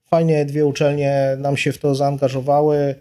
fajnie 0.05 0.45
dwie 0.45 0.67
uczelnie 0.67 1.37
nam 1.39 1.57
się 1.57 1.73
w 1.73 1.79
to 1.79 1.95
zaangażowały. 1.95 2.95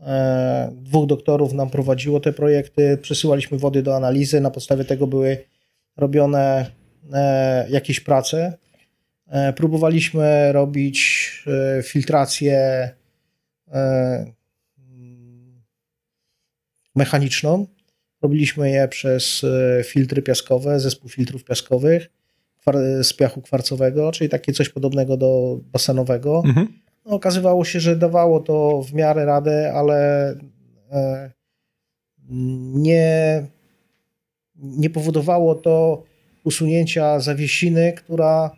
E, 0.00 0.72
dwóch 0.72 1.06
doktorów 1.06 1.52
nam 1.52 1.70
prowadziło 1.70 2.20
te 2.20 2.32
projekty, 2.32 2.98
przesyłaliśmy 3.02 3.58
wody 3.58 3.82
do 3.82 3.96
analizy, 3.96 4.40
na 4.40 4.50
podstawie 4.50 4.84
tego 4.84 5.06
były 5.06 5.44
robione 5.96 6.70
e, 7.12 7.66
jakieś 7.70 8.00
prace. 8.00 8.58
E, 9.28 9.52
próbowaliśmy 9.52 10.52
robić 10.52 11.30
e, 11.78 11.82
filtrację 11.82 12.90
e, 13.72 14.26
mechaniczną. 16.94 17.66
Robiliśmy 18.22 18.70
je 18.70 18.88
przez 18.88 19.46
filtry 19.84 20.22
piaskowe, 20.22 20.80
zespół 20.80 21.10
filtrów 21.10 21.44
piaskowych 21.44 22.10
z 23.02 23.12
piachu 23.12 23.42
kwarcowego, 23.42 24.12
czyli 24.12 24.30
takie 24.30 24.52
coś 24.52 24.68
podobnego 24.68 25.16
do 25.16 25.60
basenowego. 25.72 26.42
Mhm. 26.46 26.68
No, 27.06 27.12
okazywało 27.12 27.64
się, 27.64 27.80
że 27.80 27.96
dawało 27.96 28.40
to 28.40 28.82
w 28.82 28.92
miarę 28.92 29.24
radę, 29.24 29.72
ale 29.74 30.34
nie, 32.72 33.42
nie 34.56 34.90
powodowało 34.90 35.54
to 35.54 36.02
usunięcia 36.44 37.20
zawiesiny, 37.20 37.92
która 37.92 38.50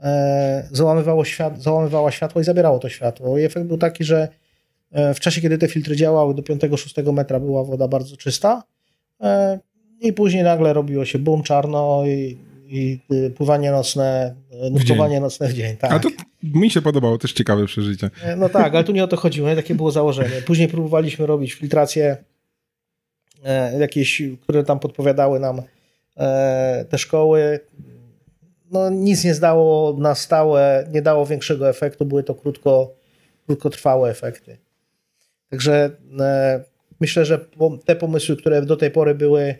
e, 0.00 0.68
załamywało 0.72 1.24
świat, 1.24 1.62
załamywała 1.62 2.10
światło 2.10 2.40
i 2.40 2.44
zabierało 2.44 2.78
to 2.78 2.88
światło. 2.88 3.38
I 3.38 3.42
efekt 3.42 3.66
był 3.66 3.78
taki, 3.78 4.04
że 4.04 4.28
e, 4.92 5.14
w 5.14 5.20
czasie, 5.20 5.40
kiedy 5.40 5.58
te 5.58 5.68
filtry 5.68 5.96
działały, 5.96 6.34
do 6.34 6.42
5-6 6.42 7.12
metra 7.12 7.40
była 7.40 7.64
woda 7.64 7.88
bardzo 7.88 8.16
czysta 8.16 8.62
e, 9.20 9.58
i 10.00 10.12
później 10.12 10.42
nagle 10.42 10.72
robiło 10.72 11.04
się 11.04 11.18
bum, 11.18 11.42
czarno 11.42 12.06
i, 12.06 12.38
i 12.68 13.00
y, 13.12 13.30
pływanie 13.30 13.70
nocne, 13.70 14.34
nurkowanie 14.70 15.20
nocne 15.20 15.48
w 15.48 15.54
dzień. 15.54 15.76
Tak. 15.76 15.92
A 15.92 15.98
to 15.98 16.08
mi 16.42 16.70
się 16.70 16.82
podobało, 16.82 17.18
też 17.18 17.32
ciekawe 17.32 17.66
przeżycie. 17.66 18.10
E, 18.22 18.36
No 18.36 18.48
tak, 18.48 18.74
ale 18.74 18.84
tu 18.84 18.92
nie 18.92 19.04
o 19.04 19.08
to 19.08 19.16
chodziło, 19.16 19.48
nie? 19.48 19.56
takie 19.56 19.74
było 19.74 19.90
założenie. 19.90 20.42
Później 20.46 20.68
próbowaliśmy 20.68 21.26
robić 21.26 21.52
filtracje 21.54 22.16
e, 23.44 23.78
jakieś, 23.78 24.22
które 24.42 24.64
tam 24.64 24.78
podpowiadały 24.78 25.40
nam 25.40 25.62
e, 26.16 26.84
te 26.88 26.98
szkoły. 26.98 27.60
No 28.70 28.90
nic 28.90 29.24
nie 29.24 29.34
zdało 29.34 29.96
na 29.98 30.14
stałe, 30.14 30.88
nie 30.92 31.02
dało 31.02 31.26
większego 31.26 31.68
efektu, 31.68 32.06
były 32.06 32.22
to 32.24 32.34
krótko, 32.34 32.94
krótkotrwałe 33.46 34.10
efekty. 34.10 34.58
Także 35.50 35.90
myślę, 37.00 37.24
że 37.24 37.38
te 37.84 37.96
pomysły, 37.96 38.36
które 38.36 38.62
do 38.62 38.76
tej 38.76 38.90
pory 38.90 39.14
były 39.14 39.54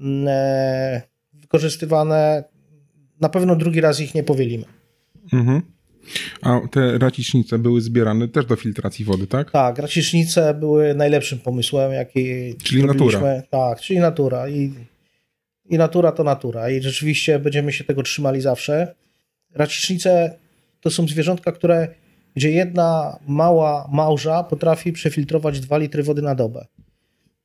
mm, 0.00 0.28
wykorzystywane, 1.50 2.44
na 3.20 3.28
pewno 3.28 3.56
drugi 3.56 3.80
raz 3.80 4.00
ich 4.00 4.14
nie 4.14 4.22
powielimy. 4.22 4.64
Mhm. 5.32 5.62
A 6.42 6.60
te 6.70 6.98
racicznice 6.98 7.58
były 7.58 7.80
zbierane 7.80 8.28
też 8.28 8.46
do 8.46 8.56
filtracji 8.56 9.04
wody, 9.04 9.26
tak? 9.26 9.50
Tak, 9.50 9.78
racicznice 9.78 10.54
były 10.54 10.94
najlepszym 10.94 11.38
pomysłem, 11.38 11.92
jaki 11.92 12.54
Czyli 12.62 12.82
robiliśmy. 12.82 13.20
natura. 13.20 13.42
Tak, 13.50 13.80
czyli 13.80 13.98
natura. 13.98 14.48
I, 14.48 14.74
I 15.68 15.78
natura 15.78 16.12
to 16.12 16.24
natura. 16.24 16.70
I 16.70 16.82
rzeczywiście 16.82 17.38
będziemy 17.38 17.72
się 17.72 17.84
tego 17.84 18.02
trzymali 18.02 18.40
zawsze. 18.40 18.94
Racicznice 19.54 20.38
to 20.80 20.90
są 20.90 21.08
zwierzątka, 21.08 21.52
które, 21.52 21.88
gdzie 22.36 22.50
jedna 22.50 23.18
mała 23.26 23.88
małża 23.92 24.42
potrafi 24.42 24.92
przefiltrować 24.92 25.60
2 25.60 25.78
litry 25.78 26.02
wody 26.02 26.22
na 26.22 26.34
dobę. 26.34 26.66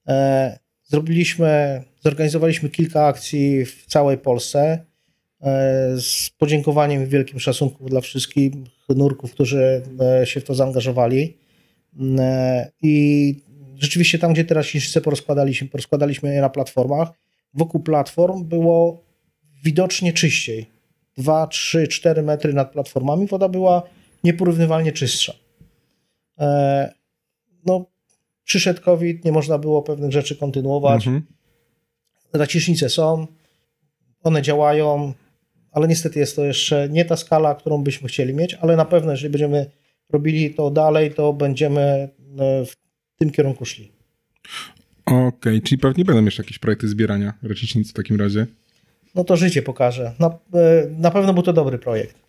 E, 0.08 0.60
zrobiliśmy, 0.86 1.84
zorganizowaliśmy 2.02 2.70
kilka 2.70 3.06
akcji 3.06 3.66
w 3.66 3.86
całej 3.86 4.18
Polsce 4.18 4.86
e, 5.42 5.96
z 5.98 6.30
podziękowaniem 6.38 7.04
i 7.04 7.08
wielkim 7.08 7.40
szacunkiem 7.40 7.88
dla 7.88 8.02
wszystkich 8.02 8.54
nurków, 8.90 9.32
którzy 9.32 9.82
e, 10.22 10.26
się 10.26 10.40
w 10.40 10.44
to 10.44 10.56
zaangażowali. 10.56 11.38
E, 12.20 12.72
I 12.82 13.36
rzeczywiście 13.76 14.20
tam, 14.20 14.34
gdzie 14.34 14.46
teraz 14.46 14.66
się 14.66 15.02
porozkładaliśmy, 15.02 15.68
porozkładaliśmy 15.68 16.34
je 16.34 16.42
na 16.42 16.50
platformach, 16.50 17.10
wokół 17.54 17.84
platform 17.84 18.44
było 18.44 19.04
widocznie 19.64 20.14
czyściej. 20.14 20.66
2, 21.18 21.48
3, 21.48 21.88
4 21.88 22.24
metry 22.24 22.54
nad 22.54 22.72
platformami 22.72 23.28
woda 23.28 23.50
była 23.50 23.84
nieporównywalnie 24.24 24.92
czystsza. 24.92 25.34
No, 27.66 27.86
przyszedł 28.46 28.82
COVID, 28.82 29.26
nie 29.26 29.32
można 29.32 29.58
było 29.58 29.82
pewnych 29.82 30.12
rzeczy 30.12 30.36
kontynuować. 30.36 31.08
Mhm. 31.08 31.26
Racisznice 32.34 32.90
są, 32.90 33.28
one 34.24 34.42
działają, 34.42 35.14
ale 35.72 35.88
niestety 35.88 36.20
jest 36.20 36.36
to 36.36 36.46
jeszcze 36.46 36.90
nie 36.90 37.06
ta 37.06 37.18
skala, 37.18 37.56
którą 37.56 37.84
byśmy 37.84 38.08
chcieli 38.08 38.34
mieć, 38.34 38.54
ale 38.54 38.76
na 38.76 38.86
pewno, 38.86 39.12
jeżeli 39.12 39.30
będziemy 39.30 39.72
robili 40.10 40.54
to 40.54 40.72
dalej, 40.72 41.14
to 41.14 41.34
będziemy 41.34 41.82
e, 41.82 42.10
w 42.66 42.76
tym 43.18 43.32
kierunku 43.32 43.66
szli. 43.66 43.92
Okej, 45.06 45.62
czyli 45.62 45.80
pewnie 45.80 46.06
będą 46.06 46.26
jeszcze 46.26 46.44
jakieś 46.44 46.60
projekty 46.60 46.88
zbierania 46.88 47.34
racicznic 47.44 47.90
w 47.90 47.94
takim 47.94 48.20
razie. 48.20 48.48
No 49.16 49.24
to 49.24 49.38
życie 49.38 49.62
pokaże. 49.62 50.14
Na, 50.20 50.28
e, 50.28 50.90
na 50.90 51.12
pewno 51.12 51.34
był 51.34 51.44
to 51.44 51.54
dobry 51.54 51.78
projekt. 51.78 52.25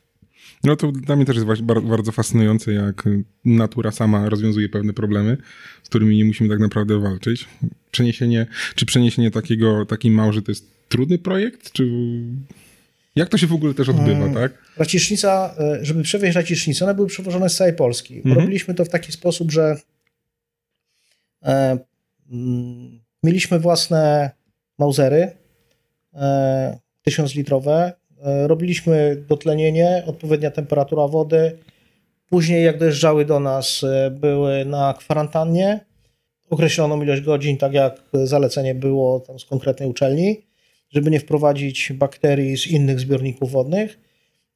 No 0.64 0.76
to 0.76 0.93
dla 0.93 1.16
mnie 1.16 1.25
też 1.25 1.37
jest 1.37 1.62
bardzo 1.62 2.12
fascynujące, 2.12 2.73
jak 2.73 3.05
natura 3.45 3.90
sama 3.90 4.28
rozwiązuje 4.28 4.69
pewne 4.69 4.93
problemy, 4.93 5.37
z 5.83 5.88
którymi 5.88 6.16
nie 6.16 6.25
musimy 6.25 6.50
tak 6.50 6.59
naprawdę 6.59 7.00
walczyć. 7.00 7.49
Przeniesienie, 7.90 8.47
czy 8.75 8.87
przeniesienie 8.87 9.31
takiego, 9.31 9.87
takiej 9.87 10.11
małży 10.11 10.42
to 10.42 10.51
jest 10.51 10.70
trudny 10.88 11.18
projekt, 11.18 11.72
czy... 11.72 11.90
Jak 13.16 13.29
to 13.29 13.38
się 13.38 13.46
w 13.46 13.53
ogóle 13.53 13.75
też 13.75 13.88
odbywa, 13.88 14.18
Hmm. 14.18 14.35
tak? 14.35 14.53
Racisznica, 14.77 15.55
e, 15.59 15.85
żeby 15.85 16.03
przewieźć 16.03 16.37
racisznicę, 16.37 16.85
one 16.85 16.94
były 16.94 17.09
przewożone 17.09 17.49
z 17.49 17.57
całej 17.57 17.72
Polski. 17.72 18.16
Mhm. 18.16 18.37
Robiliśmy 18.37 18.75
to 18.75 18.85
w 18.85 18.88
taki 18.88 19.12
sposób, 19.12 19.53
że 19.53 19.77
e, 21.42 21.79
mm, 22.31 23.01
mieliśmy 23.22 23.59
własne 23.59 24.31
mauzery 24.79 25.31
e, 26.14 26.79
1000-litrowe. 27.09 27.70
E, 27.70 27.92
robiliśmy 28.46 29.24
dotlenienie, 29.28 30.02
odpowiednia 30.06 30.50
temperatura 30.50 31.08
wody. 31.08 31.58
Później, 32.28 32.64
jak 32.64 32.78
dojeżdżały 32.78 33.24
do 33.24 33.40
nas, 33.40 33.84
e, 33.84 34.10
były 34.10 34.64
na 34.64 34.94
kwarantannie. 34.98 35.80
Określoną 36.50 37.02
ilość 37.02 37.22
godzin, 37.22 37.56
tak 37.56 37.72
jak 37.72 38.02
zalecenie 38.12 38.74
było 38.74 39.20
tam 39.20 39.38
z 39.38 39.44
konkretnej 39.44 39.88
uczelni, 39.88 40.46
żeby 40.90 41.10
nie 41.10 41.20
wprowadzić 41.20 41.92
bakterii 41.92 42.56
z 42.58 42.66
innych 42.66 43.00
zbiorników 43.00 43.52
wodnych 43.52 43.98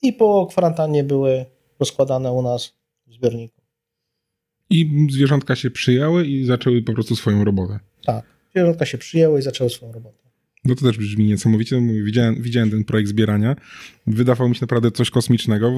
i 0.02 0.12
po 0.12 0.46
kwarantannie 0.46 1.04
były 1.04 1.44
rozkładane 1.80 2.32
u 2.32 2.42
nas 2.42 2.72
w 3.06 3.12
zbiorniku. 3.12 3.60
I 4.70 5.06
zwierzątka 5.10 5.56
się 5.56 5.70
przyjęły 5.70 6.26
i 6.26 6.44
zaczęły 6.44 6.82
po 6.82 6.92
prostu 6.92 7.16
swoją 7.16 7.44
robotę. 7.44 7.78
Tak, 8.04 8.24
zwierzątka 8.50 8.86
się 8.86 8.98
przyjęły 8.98 9.38
i 9.38 9.42
zaczęły 9.42 9.70
swoją 9.70 9.92
robotę. 9.92 10.29
No 10.64 10.74
to 10.74 10.84
też 10.84 10.98
brzmi 10.98 11.24
niesamowicie. 11.24 11.80
Mówię, 11.80 12.02
Widziałem, 12.02 12.42
widziałem 12.42 12.70
ten 12.70 12.84
projekt 12.84 13.08
zbierania. 13.10 13.56
Wydawał 14.06 14.48
mi 14.48 14.54
się 14.54 14.60
naprawdę 14.60 14.90
coś 14.90 15.10
kosmicznego. 15.10 15.72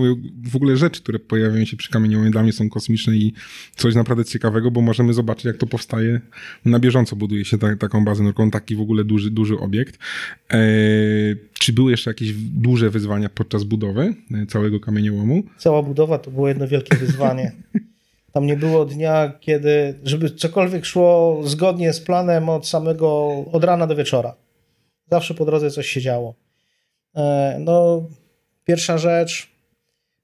W- 0.44 0.56
ogóle 0.56 0.76
rzeczy, 0.76 1.02
które 1.02 1.18
pojawiają 1.18 1.64
się 1.64 1.76
przy 1.76 1.90
kamieniołomie 1.90 2.30
dla 2.30 2.42
mnie 2.42 2.52
są 2.52 2.68
kosmiczne 2.70 3.16
i 3.16 3.32
coś 3.76 3.94
naprawdę 3.94 4.24
ciekawego, 4.24 4.70
bo 4.70 4.80
możemy 4.80 5.14
zobaczyć, 5.14 5.44
jak 5.44 5.56
to 5.56 5.66
powstaje. 5.66 6.20
Na 6.64 6.78
bieżąco 6.78 7.16
buduje 7.16 7.44
się 7.44 7.58
ta, 7.58 7.76
taką 7.76 8.04
bazę 8.04 8.22
nurkową, 8.22 8.50
taki 8.50 8.76
w 8.76 8.80
ogóle 8.80 9.04
duży, 9.04 9.30
duży 9.30 9.58
obiekt. 9.58 9.98
Eee, 10.50 10.60
czy 11.52 11.72
były 11.72 11.90
jeszcze 11.90 12.10
jakieś 12.10 12.32
duże 12.34 12.90
wyzwania 12.90 13.28
podczas 13.28 13.64
budowy 13.64 14.14
e, 14.34 14.46
całego 14.46 14.80
kamieniołomu? 14.80 15.42
Cała 15.58 15.82
budowa 15.82 16.18
to 16.18 16.30
było 16.30 16.48
jedno 16.48 16.68
wielkie 16.68 16.96
wyzwanie. 16.96 17.52
Tam 18.32 18.46
nie 18.46 18.56
było 18.56 18.84
dnia, 18.84 19.32
kiedy, 19.40 19.94
żeby 20.04 20.30
cokolwiek 20.30 20.84
szło 20.86 21.40
zgodnie 21.44 21.92
z 21.92 22.00
planem 22.00 22.48
od 22.48 22.68
samego, 22.68 23.28
od 23.52 23.64
rana 23.64 23.86
do 23.86 23.96
wieczora. 23.96 24.34
Zawsze 25.12 25.34
po 25.34 25.44
drodze 25.44 25.70
coś 25.70 25.86
się 25.88 26.00
działo. 26.00 26.34
E, 27.16 27.56
No, 27.60 28.06
pierwsza 28.64 28.98
rzecz, 28.98 29.48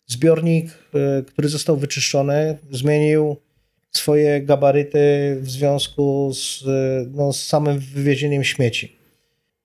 zbiornik, 0.07 0.67
e, 0.95 1.23
który 1.23 1.49
został 1.49 1.77
wyczyszczony, 1.77 2.59
zmienił 2.71 3.37
swoje 3.91 4.43
gabaryty 4.43 5.37
w 5.41 5.51
związku 5.51 6.31
z, 6.35 6.63
e, 6.67 7.07
no, 7.11 7.33
z 7.33 7.43
samym 7.47 7.79
wywiezieniem 7.79 8.45
śmieci. 8.45 8.97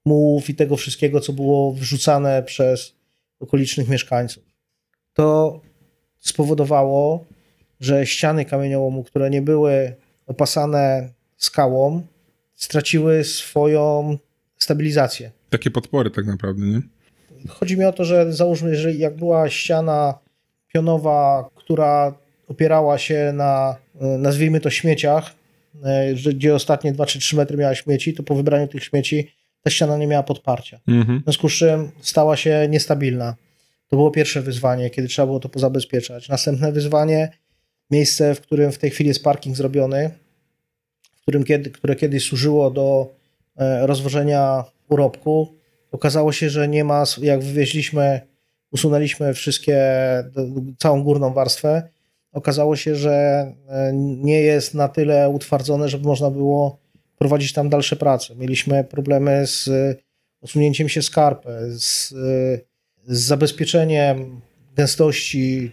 Mułów 0.05 0.49
i 0.49 0.55
tego 0.55 0.75
wszystkiego, 0.75 1.19
co 1.19 1.33
było 1.33 1.73
wrzucane 1.73 2.43
przez 2.43 2.95
okolicznych 3.39 3.89
mieszkańców. 3.89 4.43
To 5.13 5.59
spowodowało, 6.19 7.25
że 7.79 8.05
ściany 8.05 8.45
kamieniołomu, 8.45 9.03
które 9.03 9.29
nie 9.29 9.41
były 9.41 9.95
opasane 10.27 11.13
skałą, 11.37 12.01
straciły 12.55 13.23
swoją 13.23 14.17
stabilizację. 14.63 15.31
Takie 15.49 15.71
podpory 15.71 16.11
tak 16.11 16.25
naprawdę, 16.25 16.65
nie? 16.65 16.81
Chodzi 17.47 17.77
mi 17.77 17.85
o 17.85 17.93
to, 17.93 18.05
że 18.05 18.33
załóżmy, 18.33 18.75
że 18.75 18.93
jak 18.93 19.15
była 19.15 19.49
ściana 19.49 20.19
pionowa, 20.73 21.49
która 21.55 22.13
opierała 22.47 22.97
się 22.97 23.31
na, 23.35 23.75
e, 24.01 24.05
nazwijmy 24.17 24.59
to 24.59 24.69
śmieciach, 24.69 25.31
e, 25.83 26.13
gdzie 26.13 26.55
ostatnie 26.55 26.91
2 26.91 27.05
czy 27.05 27.19
3 27.19 27.35
metry 27.35 27.57
miała 27.57 27.75
śmieci, 27.75 28.13
to 28.13 28.23
po 28.23 28.35
wybraniu 28.35 28.67
tych 28.67 28.83
śmieci 28.83 29.31
ta 29.63 29.69
ściana 29.69 29.97
nie 29.97 30.07
miała 30.07 30.23
podparcia. 30.23 30.79
Mhm. 30.87 31.19
W 31.19 31.23
związku 31.23 31.49
z 31.49 31.53
czym 31.53 31.91
stała 32.01 32.37
się 32.37 32.67
niestabilna. 32.69 33.35
To 33.89 33.95
było 33.95 34.11
pierwsze 34.11 34.41
wyzwanie, 34.41 34.89
kiedy 34.89 35.07
trzeba 35.07 35.25
było 35.25 35.39
to 35.39 35.49
pozabezpieczać. 35.49 36.29
Następne 36.29 36.71
wyzwanie, 36.71 37.31
miejsce, 37.91 38.35
w 38.35 38.41
którym 38.41 38.71
w 38.71 38.77
tej 38.77 38.89
chwili 38.89 39.07
jest 39.07 39.23
parking 39.23 39.55
zrobiony, 39.57 40.11
w 41.17 41.21
którym 41.21 41.43
kiedy, 41.43 41.69
które 41.69 41.95
kiedyś 41.95 42.23
służyło 42.23 42.71
do 42.71 43.13
rozwożenia 43.81 44.63
urobku. 44.89 45.55
Okazało 45.91 46.31
się, 46.31 46.49
że 46.49 46.67
nie 46.67 46.83
ma, 46.83 47.03
jak 47.21 47.43
wywieźliśmy, 47.43 48.21
usunęliśmy 48.71 49.33
wszystkie, 49.33 49.77
całą 50.77 51.03
górną 51.03 51.33
warstwę, 51.33 51.89
okazało 52.31 52.75
się, 52.75 52.95
że 52.95 53.11
e, 53.67 53.91
nie 53.95 54.41
jest 54.41 54.73
na 54.73 54.87
tyle 54.87 55.29
utwardzone, 55.29 55.89
żeby 55.89 56.07
można 56.07 56.31
było 56.31 56.79
prowadzić 57.17 57.53
tam 57.53 57.69
dalsze 57.69 57.95
prace. 57.95 58.35
Mieliśmy 58.35 58.83
problemy 58.83 59.47
z 59.47 59.69
usunięciem 60.41 60.89
się 60.89 61.01
skarpy, 61.01 61.49
z, 61.79 62.09
z 63.07 63.19
zabezpieczeniem 63.19 64.41
gęstości 64.75 65.71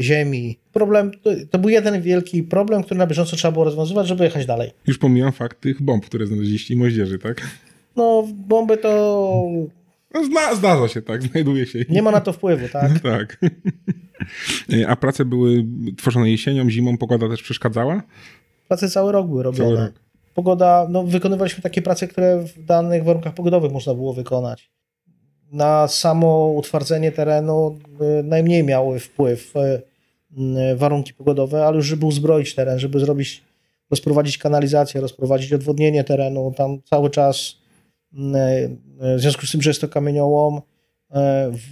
ziemi. 0.00 0.58
Problem, 0.72 1.10
to, 1.50 1.58
był 1.58 1.70
jeden 1.70 2.02
wielki 2.02 2.42
problem, 2.42 2.82
który 2.82 2.98
na 2.98 3.06
bieżąco 3.06 3.36
trzeba 3.36 3.52
było 3.52 3.64
rozwiązywać, 3.64 4.06
żeby 4.08 4.24
jechać 4.24 4.46
dalej. 4.46 4.70
Już 4.86 4.98
pomijam 4.98 5.32
fakt 5.32 5.60
tych 5.60 5.82
bomb, 5.82 6.06
które 6.06 6.26
znaleźliście 6.26 6.74
i 6.74 6.76
moździerzy, 6.76 7.18
tak? 7.18 7.40
No, 7.96 8.28
bomby 8.46 8.76
to 8.76 9.46
No, 10.14 10.24
zna, 10.24 10.54
zdarza 10.54 10.88
się, 10.88 11.02
tak, 11.02 11.22
znajduje 11.22 11.66
się. 11.66 11.84
Nie 11.88 12.02
ma 12.02 12.10
na 12.10 12.20
to 12.20 12.32
wpływu, 12.32 12.68
tak? 12.68 13.00
tak. 13.12 13.40
A 14.88 14.96
prace 14.96 15.24
były 15.24 15.64
tworzone 15.96 16.30
jesienią, 16.30 16.70
zimą, 16.70 16.96
pogoda 16.98 17.28
też 17.28 17.42
przeszkadzała? 17.42 18.02
Prace 18.68 18.90
cały 18.90 19.12
rok 19.12 19.26
były 19.26 19.42
robione. 19.42 19.76
Cały 19.76 19.86
rok. 19.86 19.94
Pogoda, 20.34 20.86
no 20.90 21.04
wykonywaliśmy 21.04 21.62
takie 21.62 21.82
prace, 21.82 22.08
które 22.08 22.44
w 22.44 22.64
danych 22.64 23.04
warunkach 23.04 23.34
pogodowych 23.34 23.72
można 23.72 23.94
było 23.94 24.12
wykonać. 24.12 24.70
Na 25.52 25.88
samo 25.88 26.52
utwardzenie 26.56 27.12
terenu 27.12 27.78
y, 28.20 28.22
najmniej 28.22 28.64
miały 28.64 29.00
wpływ 29.00 29.56
y, 29.56 29.60
y, 29.60 30.76
warunki 30.76 31.14
pogodowe, 31.14 31.66
ale 31.66 31.76
już 31.76 31.86
żeby 31.86 32.06
uzbroić 32.06 32.54
teren, 32.54 32.78
żeby 32.78 33.00
zrobić, 33.00 33.42
rozprowadzić 33.90 34.38
kanalizację, 34.38 35.00
rozprowadzić 35.00 35.52
odwodnienie 35.52 36.04
terenu, 36.04 36.54
tam 36.56 36.82
cały 36.82 37.10
czas 37.10 37.62
w 39.00 39.20
związku 39.20 39.46
z 39.46 39.52
tym, 39.52 39.62
że 39.62 39.70
jest 39.70 39.80
to 39.80 39.88
kamieniołom, 39.88 40.60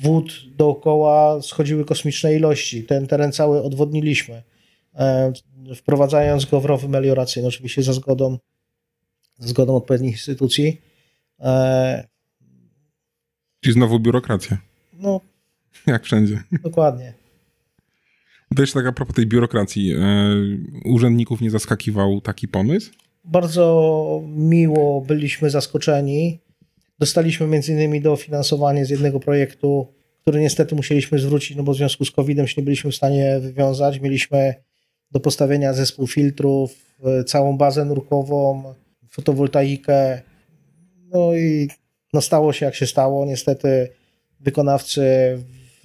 wód 0.03 0.33
dookoła 0.57 1.43
schodziły 1.43 1.85
kosmiczne 1.85 2.35
ilości. 2.35 2.85
Ten 2.85 3.07
teren 3.07 3.33
cały 3.33 3.63
odwodniliśmy, 3.63 4.43
wprowadzając 5.77 6.45
go 6.45 6.61
w 6.61 6.65
rowy 6.65 6.89
melioracyjne, 6.89 7.49
oczywiście 7.49 7.83
za 7.83 7.93
zgodą, 7.93 8.39
za 9.39 9.49
zgodą 9.49 9.77
odpowiednich 9.77 10.13
instytucji. 10.13 10.81
Czyli 13.61 13.75
znowu 13.75 14.01
biurokracja. 14.01 14.59
No. 14.93 15.21
Jak 15.87 16.05
wszędzie. 16.05 16.43
Dokładnie. 16.63 17.15
To 18.57 18.63
jeszcze 18.63 18.79
tak 18.79 18.87
a 18.87 18.93
propos 18.93 19.17
tej 19.17 19.27
biurokracji. 19.27 19.93
E, 19.93 19.99
urzędników 20.85 21.41
nie 21.41 21.51
zaskakiwał 21.51 22.21
taki 22.21 22.49
pomysł? 22.49 22.91
Bardzo 23.25 24.23
miło 24.27 25.01
byliśmy 25.01 25.51
zaskoczeni. 25.51 26.39
Dostaliśmy 26.99 27.47
między 27.47 27.73
innymi 27.73 28.01
dofinansowanie 28.01 28.85
z 28.85 28.91
jednego 28.91 29.21
projektu, 29.21 29.87
który 30.23 30.41
niestety 30.41 30.75
musieliśmy 30.75 31.19
zwrócić, 31.19 31.57
no 31.57 31.63
bo 31.63 31.73
w 31.73 31.77
związku 31.77 32.05
z 32.05 32.11
COVID-em 32.11 32.47
się 32.47 32.61
nie 32.61 32.65
byliśmy 32.65 32.91
w 32.91 32.97
stanie 32.97 33.41
wywiązać. 33.41 34.01
Mieliśmy 34.01 34.55
do 35.11 35.21
postawienia 35.21 35.73
zespół 35.73 36.07
filtrów, 36.07 36.97
e, 37.05 37.25
całą 37.25 37.57
bazę 37.59 37.85
nurkową, 37.85 38.75
fotowoltaikę. 39.11 40.23
No 41.13 41.35
i 41.35 41.69
no 42.13 42.21
stało 42.21 42.53
się 42.53 42.67
jak 42.67 42.75
się 42.75 42.87
stało. 42.87 43.27
Niestety 43.27 43.89
wykonawcy 44.41 45.03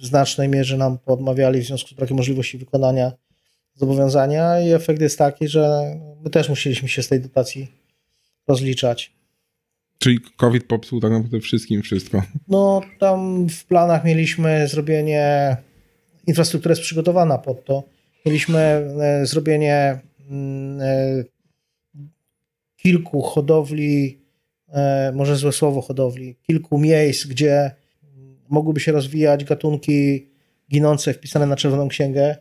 w 0.00 0.06
znacznej 0.06 0.48
mierze 0.48 0.76
nam 0.76 0.98
odmawiali 1.06 1.60
w 1.60 1.66
związku 1.66 1.88
z 1.88 1.92
brakiem 1.92 2.16
możliwości 2.16 2.58
wykonania 2.58 3.12
zobowiązania 3.74 4.60
i 4.60 4.72
efekt 4.72 5.00
jest 5.00 5.18
taki, 5.18 5.48
że 5.48 5.94
my 6.24 6.30
też 6.30 6.48
musieliśmy 6.48 6.88
się 6.88 7.02
z 7.02 7.08
tej 7.08 7.20
dotacji 7.20 7.68
rozliczać. 8.48 9.12
Czyli 9.98 10.20
COVID 10.36 10.64
popsuł 10.64 11.00
tak 11.00 11.10
naprawdę 11.10 11.40
wszystkim 11.40 11.82
wszystko. 11.82 12.22
No 12.48 12.80
tam 12.98 13.48
w 13.48 13.64
planach 13.64 14.04
mieliśmy 14.04 14.68
zrobienie, 14.68 15.56
infrastruktura 16.26 16.72
jest 16.72 16.82
przygotowana 16.82 17.38
pod 17.38 17.64
to. 17.64 17.82
Mieliśmy 18.26 18.58
e, 18.58 19.26
zrobienie 19.26 20.00
mm, 20.30 20.80
e, 20.80 21.24
kilku 22.76 23.22
hodowli 23.22 24.25
może 25.14 25.36
złe 25.36 25.52
słowo 25.52 25.80
hodowli, 25.80 26.36
kilku 26.42 26.78
miejsc, 26.78 27.26
gdzie 27.26 27.70
mogłyby 28.48 28.80
się 28.80 28.92
rozwijać 28.92 29.44
gatunki 29.44 30.28
ginące 30.70 31.14
wpisane 31.14 31.46
na 31.46 31.56
Czerwoną 31.56 31.88
Księgę. 31.88 32.36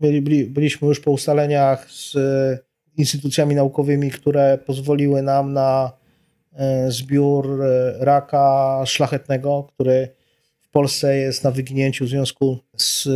Byli, 0.00 0.22
byli, 0.22 0.44
byliśmy 0.44 0.88
już 0.88 1.00
po 1.00 1.10
ustaleniach 1.10 1.90
z 1.90 2.16
instytucjami 2.96 3.54
naukowymi, 3.54 4.10
które 4.10 4.58
pozwoliły 4.58 5.22
nam 5.22 5.52
na 5.52 5.92
e, 6.52 6.90
zbiór 6.90 7.62
e, 7.62 7.94
raka 8.04 8.82
szlachetnego, 8.86 9.68
który 9.74 10.08
w 10.60 10.70
Polsce 10.70 11.16
jest 11.16 11.44
na 11.44 11.50
wyginięciu 11.50 12.04
w 12.04 12.08
związku 12.08 12.58
z 12.76 13.08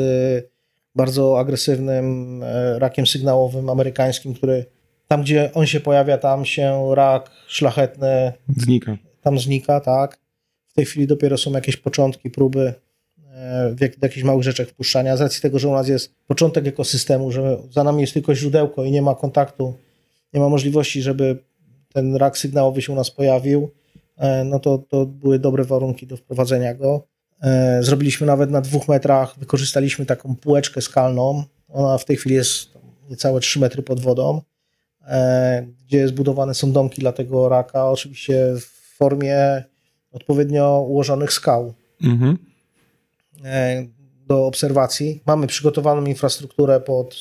bardzo 0.95 1.39
agresywnym 1.39 2.41
rakiem 2.77 3.07
sygnałowym 3.07 3.71
amerykańskim, 3.71 4.35
który 4.35 4.67
tam, 5.09 5.23
gdzie 5.23 5.51
on 5.55 5.67
się 5.67 5.81
pojawia, 5.81 6.19
tam 6.19 6.45
się 6.45 6.95
rak 6.95 7.31
szlachetny 7.47 8.33
znika. 8.57 8.97
Tam 9.23 9.39
znika, 9.39 9.81
tak. 9.81 10.19
W 10.69 10.75
tej 10.75 10.85
chwili 10.85 11.07
dopiero 11.07 11.39
są 11.39 11.53
jakieś 11.53 11.77
początki, 11.77 12.31
próby 12.31 12.75
e, 13.33 13.75
w, 13.75 13.81
jak, 13.81 13.97
w 13.97 14.03
jakichś 14.03 14.25
małych 14.25 14.43
rzeczach 14.43 14.69
wpuszczania. 14.69 15.17
Z 15.17 15.21
racji 15.21 15.43
tego, 15.43 15.59
że 15.59 15.69
u 15.69 15.73
nas 15.73 15.89
jest 15.89 16.15
początek 16.27 16.67
ekosystemu, 16.67 17.33
że 17.33 17.59
za 17.71 17.85
nami 17.85 18.01
jest 18.01 18.15
tylko 18.15 18.35
źródełko 18.35 18.85
i 18.85 18.91
nie 18.91 19.03
ma 19.03 19.15
kontaktu, 19.15 19.75
nie 20.33 20.41
ma 20.41 20.49
możliwości, 20.49 21.03
żeby 21.03 21.39
ten 21.93 22.17
rak 22.17 22.39
sygnałowy 22.39 22.83
się 22.83 22.93
u 22.93 22.97
nas 22.97 23.11
pojawił, 23.11 23.71
e, 24.17 24.45
no 24.45 24.59
to, 24.59 24.79
to 24.79 25.07
były 25.07 25.39
dobre 25.39 25.65
warunki 25.65 26.07
do 26.07 26.17
wprowadzenia 26.17 26.75
go. 26.75 27.07
E, 27.43 27.83
zrobiliśmy 27.83 28.27
nawet 28.27 28.51
na 28.51 28.61
dwóch 28.61 28.89
metrach, 28.89 29.39
wykorzystaliśmy 29.39 30.07
taką 30.07 30.37
półeczkę 30.37 30.81
skalną. 30.81 31.45
Ona 31.69 31.99
w 31.99 32.05
tej 32.05 32.17
chwili 32.17 32.35
jest 32.35 32.69
niecałe 33.11 33.41
3 33.41 33.61
metry 33.61 33.83
pod 33.83 34.01
wodą. 34.01 34.41
E, 35.07 35.67
gdzie 35.87 36.09
zbudowane 36.09 36.55
są 36.55 36.73
domki 36.73 37.01
dla 37.01 37.13
tego 37.13 37.49
raka, 37.49 37.91
oczywiście 37.91 38.55
w 38.61 38.97
formie 38.97 39.65
odpowiednio 40.13 40.85
ułożonych 40.89 41.33
skał 41.33 41.75
mhm. 42.03 42.39
E, 43.45 43.87
do 44.27 44.47
obserwacji. 44.47 45.23
Mamy 45.27 45.47
przygotowaną 45.47 46.05
infrastrukturę 46.05 46.81
pod 46.81 47.17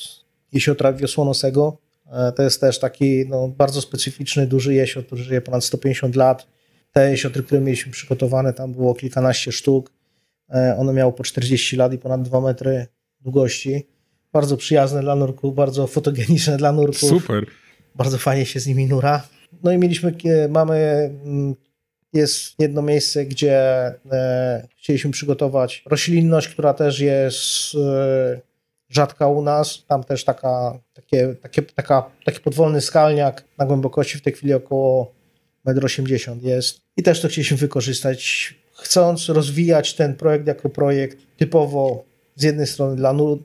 jesiotra 0.52 0.92
wiosłonosego. 0.92 1.78
E, 2.12 2.32
to 2.32 2.42
jest 2.42 2.60
też 2.60 2.78
taki 2.78 3.28
no, 3.28 3.48
bardzo 3.48 3.80
specyficzny, 3.80 4.46
duży 4.46 4.74
jesiot, 4.74 5.06
który 5.06 5.22
żyje 5.22 5.40
ponad 5.40 5.64
150 5.64 6.16
lat. 6.16 6.46
Te 6.92 7.10
jesiotry, 7.10 7.42
które 7.42 7.60
mieliśmy 7.60 7.92
przygotowane, 7.92 8.52
tam 8.52 8.72
było 8.72 8.94
kilkanaście 8.94 9.52
sztuk. 9.52 9.92
One 10.78 10.92
miało 10.92 11.12
po 11.12 11.24
40 11.24 11.76
lat 11.76 11.92
i 11.92 11.98
ponad 11.98 12.22
2 12.22 12.40
metry 12.40 12.86
długości. 13.20 13.86
Bardzo 14.32 14.56
przyjazne 14.56 15.00
dla 15.00 15.16
nurków, 15.16 15.54
bardzo 15.54 15.86
fotogeniczne 15.86 16.56
dla 16.56 16.72
nurków. 16.72 16.98
Super 16.98 17.46
bardzo 17.94 18.18
fajnie 18.18 18.46
się 18.46 18.60
z 18.60 18.66
nimi 18.66 18.86
nura. 18.86 19.22
No 19.62 19.72
i 19.72 19.78
mieliśmy, 19.78 20.14
e, 20.24 20.48
mamy, 20.48 20.74
mm, 21.24 21.54
jest 22.12 22.54
jedno 22.58 22.82
miejsce, 22.82 23.24
gdzie 23.24 23.58
e, 24.12 24.68
chcieliśmy 24.76 25.10
przygotować 25.10 25.82
roślinność, 25.86 26.48
która 26.48 26.74
też 26.74 27.00
jest 27.00 27.74
e, 27.74 28.40
rzadka 28.88 29.28
u 29.28 29.42
nas. 29.42 29.84
Tam 29.88 30.04
też 30.04 30.24
taka, 30.24 30.78
takie, 30.94 31.34
takie, 31.34 31.62
taka, 31.62 32.10
taki 32.24 32.40
podwolny 32.40 32.80
skalniak 32.80 33.44
na 33.58 33.66
głębokości 33.66 34.18
w 34.18 34.22
tej 34.22 34.32
chwili 34.32 34.54
około 34.54 35.12
1,80 35.66 36.32
m 36.32 36.40
jest. 36.42 36.80
I 36.96 37.02
też 37.02 37.20
to 37.20 37.28
chcieliśmy 37.28 37.56
wykorzystać, 37.56 38.54
chcąc 38.72 39.28
rozwijać 39.28 39.94
ten 39.94 40.14
projekt 40.14 40.46
jako 40.46 40.68
projekt 40.68 41.18
typowo 41.36 42.04
z 42.36 42.42
jednej 42.42 42.66
strony 42.66 42.96
dla, 42.96 43.12
nur, 43.12 43.38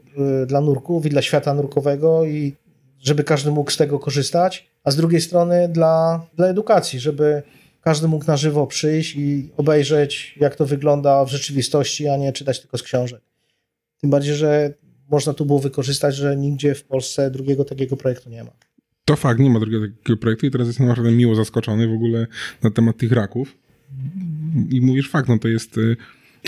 dla 0.47 0.61
nurków 0.61 1.05
i 1.05 1.09
dla 1.09 1.21
świata 1.21 1.53
nurkowego 1.53 2.25
i 2.25 2.55
żeby 2.99 3.23
każdy 3.23 3.51
mógł 3.51 3.71
z 3.71 3.77
tego 3.77 3.99
korzystać, 3.99 4.69
a 4.83 4.91
z 4.91 4.95
drugiej 4.95 5.21
strony 5.21 5.69
dla, 5.69 6.25
dla 6.35 6.47
edukacji, 6.47 6.99
żeby 6.99 7.43
każdy 7.81 8.07
mógł 8.07 8.25
na 8.25 8.37
żywo 8.37 8.67
przyjść 8.67 9.15
i 9.15 9.51
obejrzeć, 9.57 10.35
jak 10.39 10.55
to 10.55 10.65
wygląda 10.65 11.25
w 11.25 11.29
rzeczywistości, 11.29 12.07
a 12.07 12.17
nie 12.17 12.33
czytać 12.33 12.59
tylko 12.59 12.77
z 12.77 12.83
książek. 12.83 13.21
Tym 14.01 14.09
bardziej, 14.09 14.35
że 14.35 14.73
można 15.09 15.33
tu 15.33 15.45
było 15.45 15.59
wykorzystać, 15.59 16.15
że 16.15 16.37
nigdzie 16.37 16.75
w 16.75 16.83
Polsce 16.83 17.31
drugiego 17.31 17.65
takiego 17.65 17.97
projektu 17.97 18.29
nie 18.29 18.43
ma. 18.43 18.51
To 19.05 19.15
fakt, 19.15 19.39
nie 19.39 19.49
ma 19.49 19.59
drugiego 19.59 19.85
takiego 19.97 20.17
projektu 20.17 20.45
i 20.45 20.51
teraz 20.51 20.67
jestem 20.67 20.87
naprawdę 20.87 21.11
miło 21.11 21.35
zaskoczony 21.35 21.87
w 21.87 21.93
ogóle 21.93 22.27
na 22.63 22.71
temat 22.71 22.97
tych 22.97 23.11
raków. 23.11 23.57
I 24.69 24.81
mówisz 24.81 25.09
fakt, 25.09 25.29
no 25.29 25.39
to 25.39 25.47
jest 25.47 25.77
y, 25.77 25.97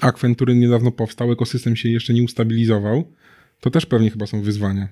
akwen, 0.01 0.35
który 0.35 0.55
niedawno 0.55 0.91
powstał, 0.91 1.31
ekosystem 1.31 1.75
się 1.75 1.89
jeszcze 1.89 2.13
nie 2.13 2.23
ustabilizował. 2.23 3.03
To 3.59 3.69
też 3.69 3.85
pewnie 3.85 4.09
chyba 4.09 4.27
są 4.27 4.41
wyzwania. 4.41 4.87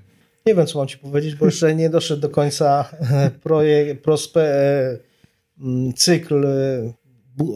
Nie 0.50 0.56
wiem, 0.56 0.68
co 0.68 0.80
mam 0.80 0.88
ci 0.88 0.98
powiedzieć, 0.98 1.36
bo 1.36 1.46
jeszcze 1.46 1.76
nie 1.76 1.90
doszedł 1.90 2.22
do 2.22 2.30
końca 2.30 2.90
e, 3.12 3.32
projekt, 3.44 4.04
prospe, 4.04 4.42
e, 4.42 4.98
cykl 5.96 6.46
e, 6.46 6.94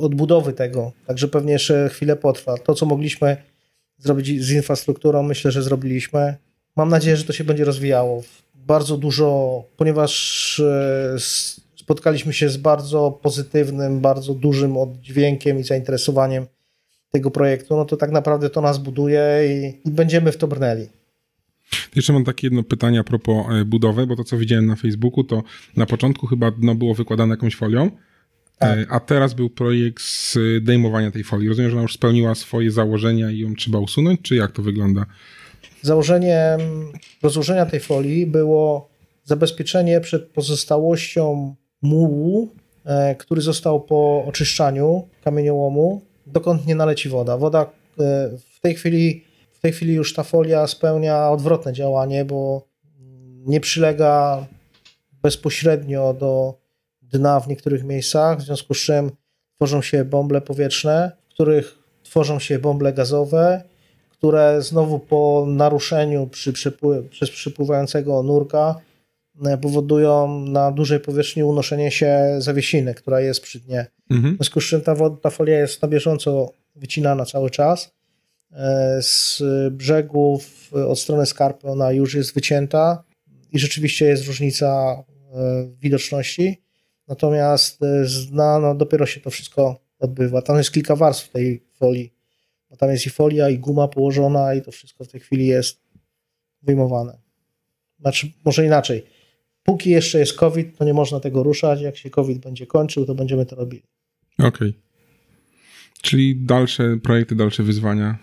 odbudowy 0.02 0.54
tego, 0.54 0.92
także 1.08 1.28
pewnie 1.28 1.54
jeszcze 1.54 1.90
chwilę 1.90 2.16
potrwa. 2.16 2.58
To, 2.58 2.74
co 2.74 2.86
mogliśmy 2.86 3.38
zrobić 3.98 4.44
z 4.44 4.52
infrastrukturą, 4.52 5.24
myślę, 5.24 5.52
że 5.52 5.64
zrobiliśmy. 5.64 6.36
Mam 6.76 6.90
nadzieję, 6.90 7.18
że 7.18 7.24
to 7.24 7.34
się 7.34 7.44
będzie 7.44 7.66
rozwijało. 7.66 8.24
Bardzo 8.56 8.98
dużo, 8.98 9.64
ponieważ 9.78 10.62
spotkaliśmy 11.76 12.34
się 12.34 12.50
z 12.50 12.58
bardzo 12.58 13.12
pozytywnym, 13.12 14.00
bardzo 14.00 14.34
dużym 14.34 14.78
oddźwiękiem 14.78 15.60
i 15.60 15.64
zainteresowaniem 15.64 16.46
tego 17.12 17.32
projektu, 17.32 17.76
no 17.76 17.86
to 17.86 17.98
tak 17.98 18.12
naprawdę 18.12 18.50
to 18.50 18.62
nas 18.62 18.78
buduje 18.78 19.24
i, 19.48 19.88
i 19.90 19.92
będziemy 19.92 20.32
w 20.32 20.38
to 20.38 20.48
brnęli. 20.48 21.03
Jeszcze 21.96 22.14
mam 22.14 22.24
takie 22.24 22.48
jedno 22.48 22.64
pytanie 22.64 23.00
a 23.00 23.04
propos 23.04 23.46
e, 23.52 23.66
budowy, 23.66 24.08
bo 24.08 24.16
to 24.16 24.24
co 24.24 24.38
widziałem 24.38 24.66
na 24.66 24.76
Facebooku, 24.76 25.24
to 25.24 25.44
na 25.78 25.86
początku 25.86 26.28
chyba 26.28 26.52
dno 26.52 26.76
było 26.76 26.94
wykładane 26.94 27.34
jakąś 27.34 27.56
folią, 27.56 27.92
tak. 28.60 28.80
E, 28.80 28.86
a 28.90 29.00
teraz 29.00 29.34
był 29.34 29.50
projekt 29.50 30.04
zdejmowania 30.62 31.12
tej 31.12 31.24
folii. 31.24 31.50
Rozumiem, 31.50 31.72
że 31.72 31.76
ona 31.76 31.82
już 31.82 31.94
spełniła 31.94 32.36
swoje 32.36 32.72
założenia 32.72 33.32
i 33.32 33.40
ją 33.40 33.56
trzeba 33.56 33.80
usunąć, 33.80 34.22
czy 34.22 34.36
jak 34.36 34.52
to 34.52 34.62
wygląda? 34.62 35.06
Założeniem 35.82 36.60
rozłożenia 37.24 37.66
tej 37.66 37.80
folii 37.80 38.28
było 38.28 38.90
zabezpieczenie 39.24 40.02
przed 40.02 40.30
pozostałością 40.30 41.56
mułu, 41.82 42.50
e, 42.86 43.16
który 43.16 43.42
został 43.42 43.82
po 43.82 44.26
oczyszczaniu 44.28 45.08
kamieniołomu 45.24 46.02
dokąd 46.28 46.68
nie 46.68 46.76
naleci 46.76 47.10
woda. 47.10 47.38
Woda 47.38 47.62
e, 47.62 47.66
w 48.56 48.60
tej 48.62 48.76
chwili, 48.76 49.24
tej 49.64 49.72
chwili 49.72 49.94
już 49.94 50.14
ta 50.14 50.24
folia 50.24 50.68
spełnia 50.68 51.30
odwrotne 51.30 51.74
działanie, 51.74 52.26
bo 52.26 52.68
nie 53.46 53.60
przylega 53.60 54.46
bezpośrednio 55.22 56.14
do 56.14 56.54
dna 57.02 57.40
w 57.40 57.48
niektórych 57.48 57.84
miejscach, 57.84 58.40
w 58.40 58.42
związku 58.42 58.74
z 58.74 58.78
czym 58.78 59.12
tworzą 59.56 59.82
się 59.82 60.06
bąble 60.06 60.42
powietrzne, 60.42 61.12
w 61.30 61.34
których 61.34 61.78
tworzą 62.04 62.40
się 62.40 62.60
bąble 62.60 62.94
gazowe, 62.94 63.64
które 64.10 64.62
znowu 64.62 65.00
po 65.00 65.46
naruszeniu 65.48 66.28
przy 66.28 66.54
przez 67.10 67.30
przepływającego 67.30 68.24
nurka 68.24 68.76
e, 69.46 69.58
powodują 69.58 70.40
na 70.40 70.72
dużej 70.72 71.00
powierzchni 71.00 71.44
unoszenie 71.44 71.92
się 71.92 72.36
zawiesiny, 72.38 72.94
która 72.94 73.22
jest 73.22 73.42
przy 73.42 73.60
dnie. 73.60 73.86
Mhm. 74.12 74.34
W 74.34 74.38
związku 74.38 74.62
z 74.62 74.66
czym 74.66 74.82
ta, 74.82 74.96
ta 75.22 75.30
folia 75.30 75.60
jest 75.60 75.82
na 75.82 75.88
bieżąco 75.88 76.52
wycinana 76.76 77.26
cały 77.26 77.50
czas. 77.50 77.94
E, 78.54 78.98
z 79.02 79.42
brzegów 79.72 80.74
od 80.74 81.00
strony 81.00 81.26
skarpy 81.26 81.68
ona 81.68 81.92
już 81.92 82.14
jest 82.14 82.34
wycięta 82.34 83.04
i 83.52 83.60
rzeczywiście 83.60 84.06
jest 84.06 84.28
różnica 84.28 85.04
e, 85.34 85.70
widoczności. 85.82 86.64
Natomiast 87.08 87.80
z 88.04 88.30
dna 88.30 88.60
no, 88.60 88.76
dopiero 88.76 89.06
się 89.06 89.22
to 89.22 89.30
wszystko 89.30 89.80
odbywa. 90.00 90.42
Tam 90.42 90.58
jest 90.58 90.72
kilka 90.72 90.96
warstw 90.96 91.30
tej 91.30 91.64
folii 91.74 92.14
bo 92.74 92.78
tam 92.78 92.90
jest 92.90 93.08
i 93.08 93.10
folia, 93.10 93.50
i 93.50 93.60
guma 93.60 93.88
położona, 93.88 94.54
i 94.56 94.62
to 94.62 94.72
wszystko 94.72 95.04
w 95.04 95.08
tej 95.08 95.22
chwili 95.22 95.48
jest 95.48 95.82
wyjmowane. 96.62 97.18
Znaczy, 98.00 98.32
może 98.46 98.66
inaczej. 98.66 99.04
Póki 99.64 99.90
jeszcze 99.90 100.20
jest 100.20 100.34
COVID, 100.34 100.78
to 100.78 100.86
nie 100.86 100.94
można 100.94 101.20
tego 101.20 101.44
ruszać. 101.44 101.82
Jak 101.82 101.98
się 101.98 102.10
COVID 102.10 102.40
będzie 102.40 102.68
kończył, 102.68 103.06
to 103.06 103.16
będziemy 103.16 103.46
to 103.46 103.56
robili. 103.56 103.84
Okej. 104.40 104.50
Okay. 104.50 104.74
Czyli 106.02 106.36
dalsze 106.36 106.98
projekty, 107.04 107.36
dalsze 107.36 107.64
wyzwania 107.64 108.18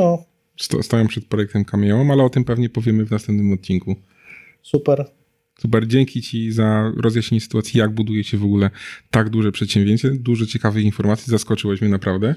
no. 0.00 0.82
stoją 0.82 1.06
przed 1.06 1.26
projektem 1.26 1.64
Cameo, 1.64 2.06
ale 2.12 2.22
o 2.22 2.30
tym 2.30 2.44
pewnie 2.44 2.68
powiemy 2.68 3.04
w 3.04 3.10
następnym 3.10 3.52
odcinku. 3.52 3.96
Super. 4.62 5.04
Super, 5.60 5.86
dzięki 5.86 6.22
Ci 6.22 6.52
za 6.52 6.92
rozjaśnienie 6.96 7.40
sytuacji, 7.40 7.78
jak 7.78 7.90
buduje 7.90 8.24
się 8.24 8.38
w 8.38 8.44
ogóle 8.44 8.70
tak 9.10 9.30
duże 9.30 9.52
przedsięwzięcie. 9.52 10.10
Dużo 10.10 10.46
ciekawych 10.46 10.84
informacji, 10.84 11.30
zaskoczyłeś 11.30 11.80
mnie 11.80 11.90
naprawdę. 11.90 12.34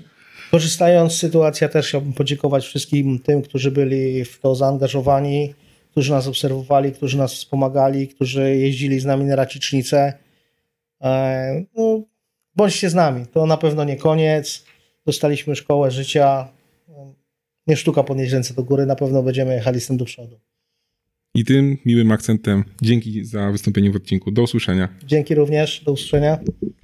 Korzystając 0.52 1.14
z 1.14 1.18
sytuacji, 1.18 1.70
też 1.70 1.88
chciałbym 1.88 2.14
podziękować 2.14 2.66
wszystkim 2.66 3.20
tym, 3.20 3.42
którzy 3.42 3.72
byli 3.72 4.26
w 4.26 4.40
to 4.40 4.56
zaangażowani, 4.56 5.54
którzy 5.92 6.12
nas 6.12 6.28
obserwowali, 6.28 6.92
którzy 6.92 7.18
nas 7.18 7.34
wspomagali, 7.34 8.08
którzy 8.08 8.56
jeździli 8.56 9.00
z 9.00 9.06
nami 9.06 9.26
na 9.26 9.36
racicznicę. 9.36 10.14
E, 11.02 11.64
no, 11.78 12.02
bądźcie 12.56 12.90
z 12.90 12.94
nami. 12.94 13.26
To 13.28 13.46
na 13.46 13.58
pewno 13.58 13.84
nie 13.84 13.98
koniec. 13.98 14.66
Dostaliśmy 15.06 15.56
szkołę 15.56 15.92
życia. 15.92 16.48
Nie 17.68 17.78
sztuka 17.78 18.04
podnieść 18.04 18.34
ręce 18.34 18.54
do 18.54 18.64
góry. 18.64 18.86
Na 18.86 18.96
pewno 18.96 19.24
będziemy 19.24 19.54
jechali 19.54 19.82
z 19.82 19.88
tym 19.88 19.98
do 19.98 20.06
przodu. 20.06 20.40
I 21.36 21.46
tym 21.46 21.78
miłym 21.86 22.12
akcentem 22.12 22.64
dzięki 22.82 23.26
za 23.26 23.52
wystąpienie 23.52 23.92
w 23.92 23.96
odcinku. 23.96 24.32
Do 24.32 24.42
usłyszenia. 24.42 24.90
Dzięki 25.06 25.36
również. 25.36 25.84
Do 25.86 25.92
usłyszenia. 25.92 26.40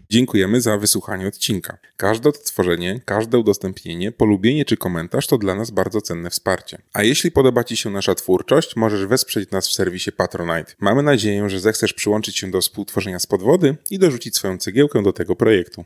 Dziękujemy 0.09 0.61
za 0.61 0.77
wysłuchanie 0.77 1.27
odcinka. 1.27 1.77
Każde 1.97 2.29
odtworzenie, 2.29 3.01
każde 3.05 3.37
udostępnienie, 3.37 4.11
polubienie 4.11 4.65
czy 4.65 4.77
komentarz 4.77 5.27
to 5.27 5.37
dla 5.37 5.55
nas 5.55 5.71
bardzo 5.71 6.01
cenne 6.01 6.29
wsparcie. 6.29 6.81
A 6.93 7.03
jeśli 7.03 7.31
podoba 7.31 7.63
Ci 7.63 7.77
się 7.77 7.89
nasza 7.89 8.15
twórczość, 8.15 8.75
możesz 8.75 9.05
wesprzeć 9.05 9.51
nas 9.51 9.67
w 9.67 9.73
serwisie 9.73 10.11
Patronite. 10.11 10.73
Mamy 10.79 11.03
nadzieję, 11.03 11.49
że 11.49 11.59
zechcesz 11.59 11.93
przyłączyć 11.93 12.37
się 12.37 12.51
do 12.51 12.61
współtworzenia 12.61 13.19
z 13.19 13.27
podwody 13.27 13.75
i 13.89 13.99
dorzucić 13.99 14.35
swoją 14.35 14.57
cegiełkę 14.57 15.03
do 15.03 15.13
tego 15.13 15.35
projektu. 15.35 15.85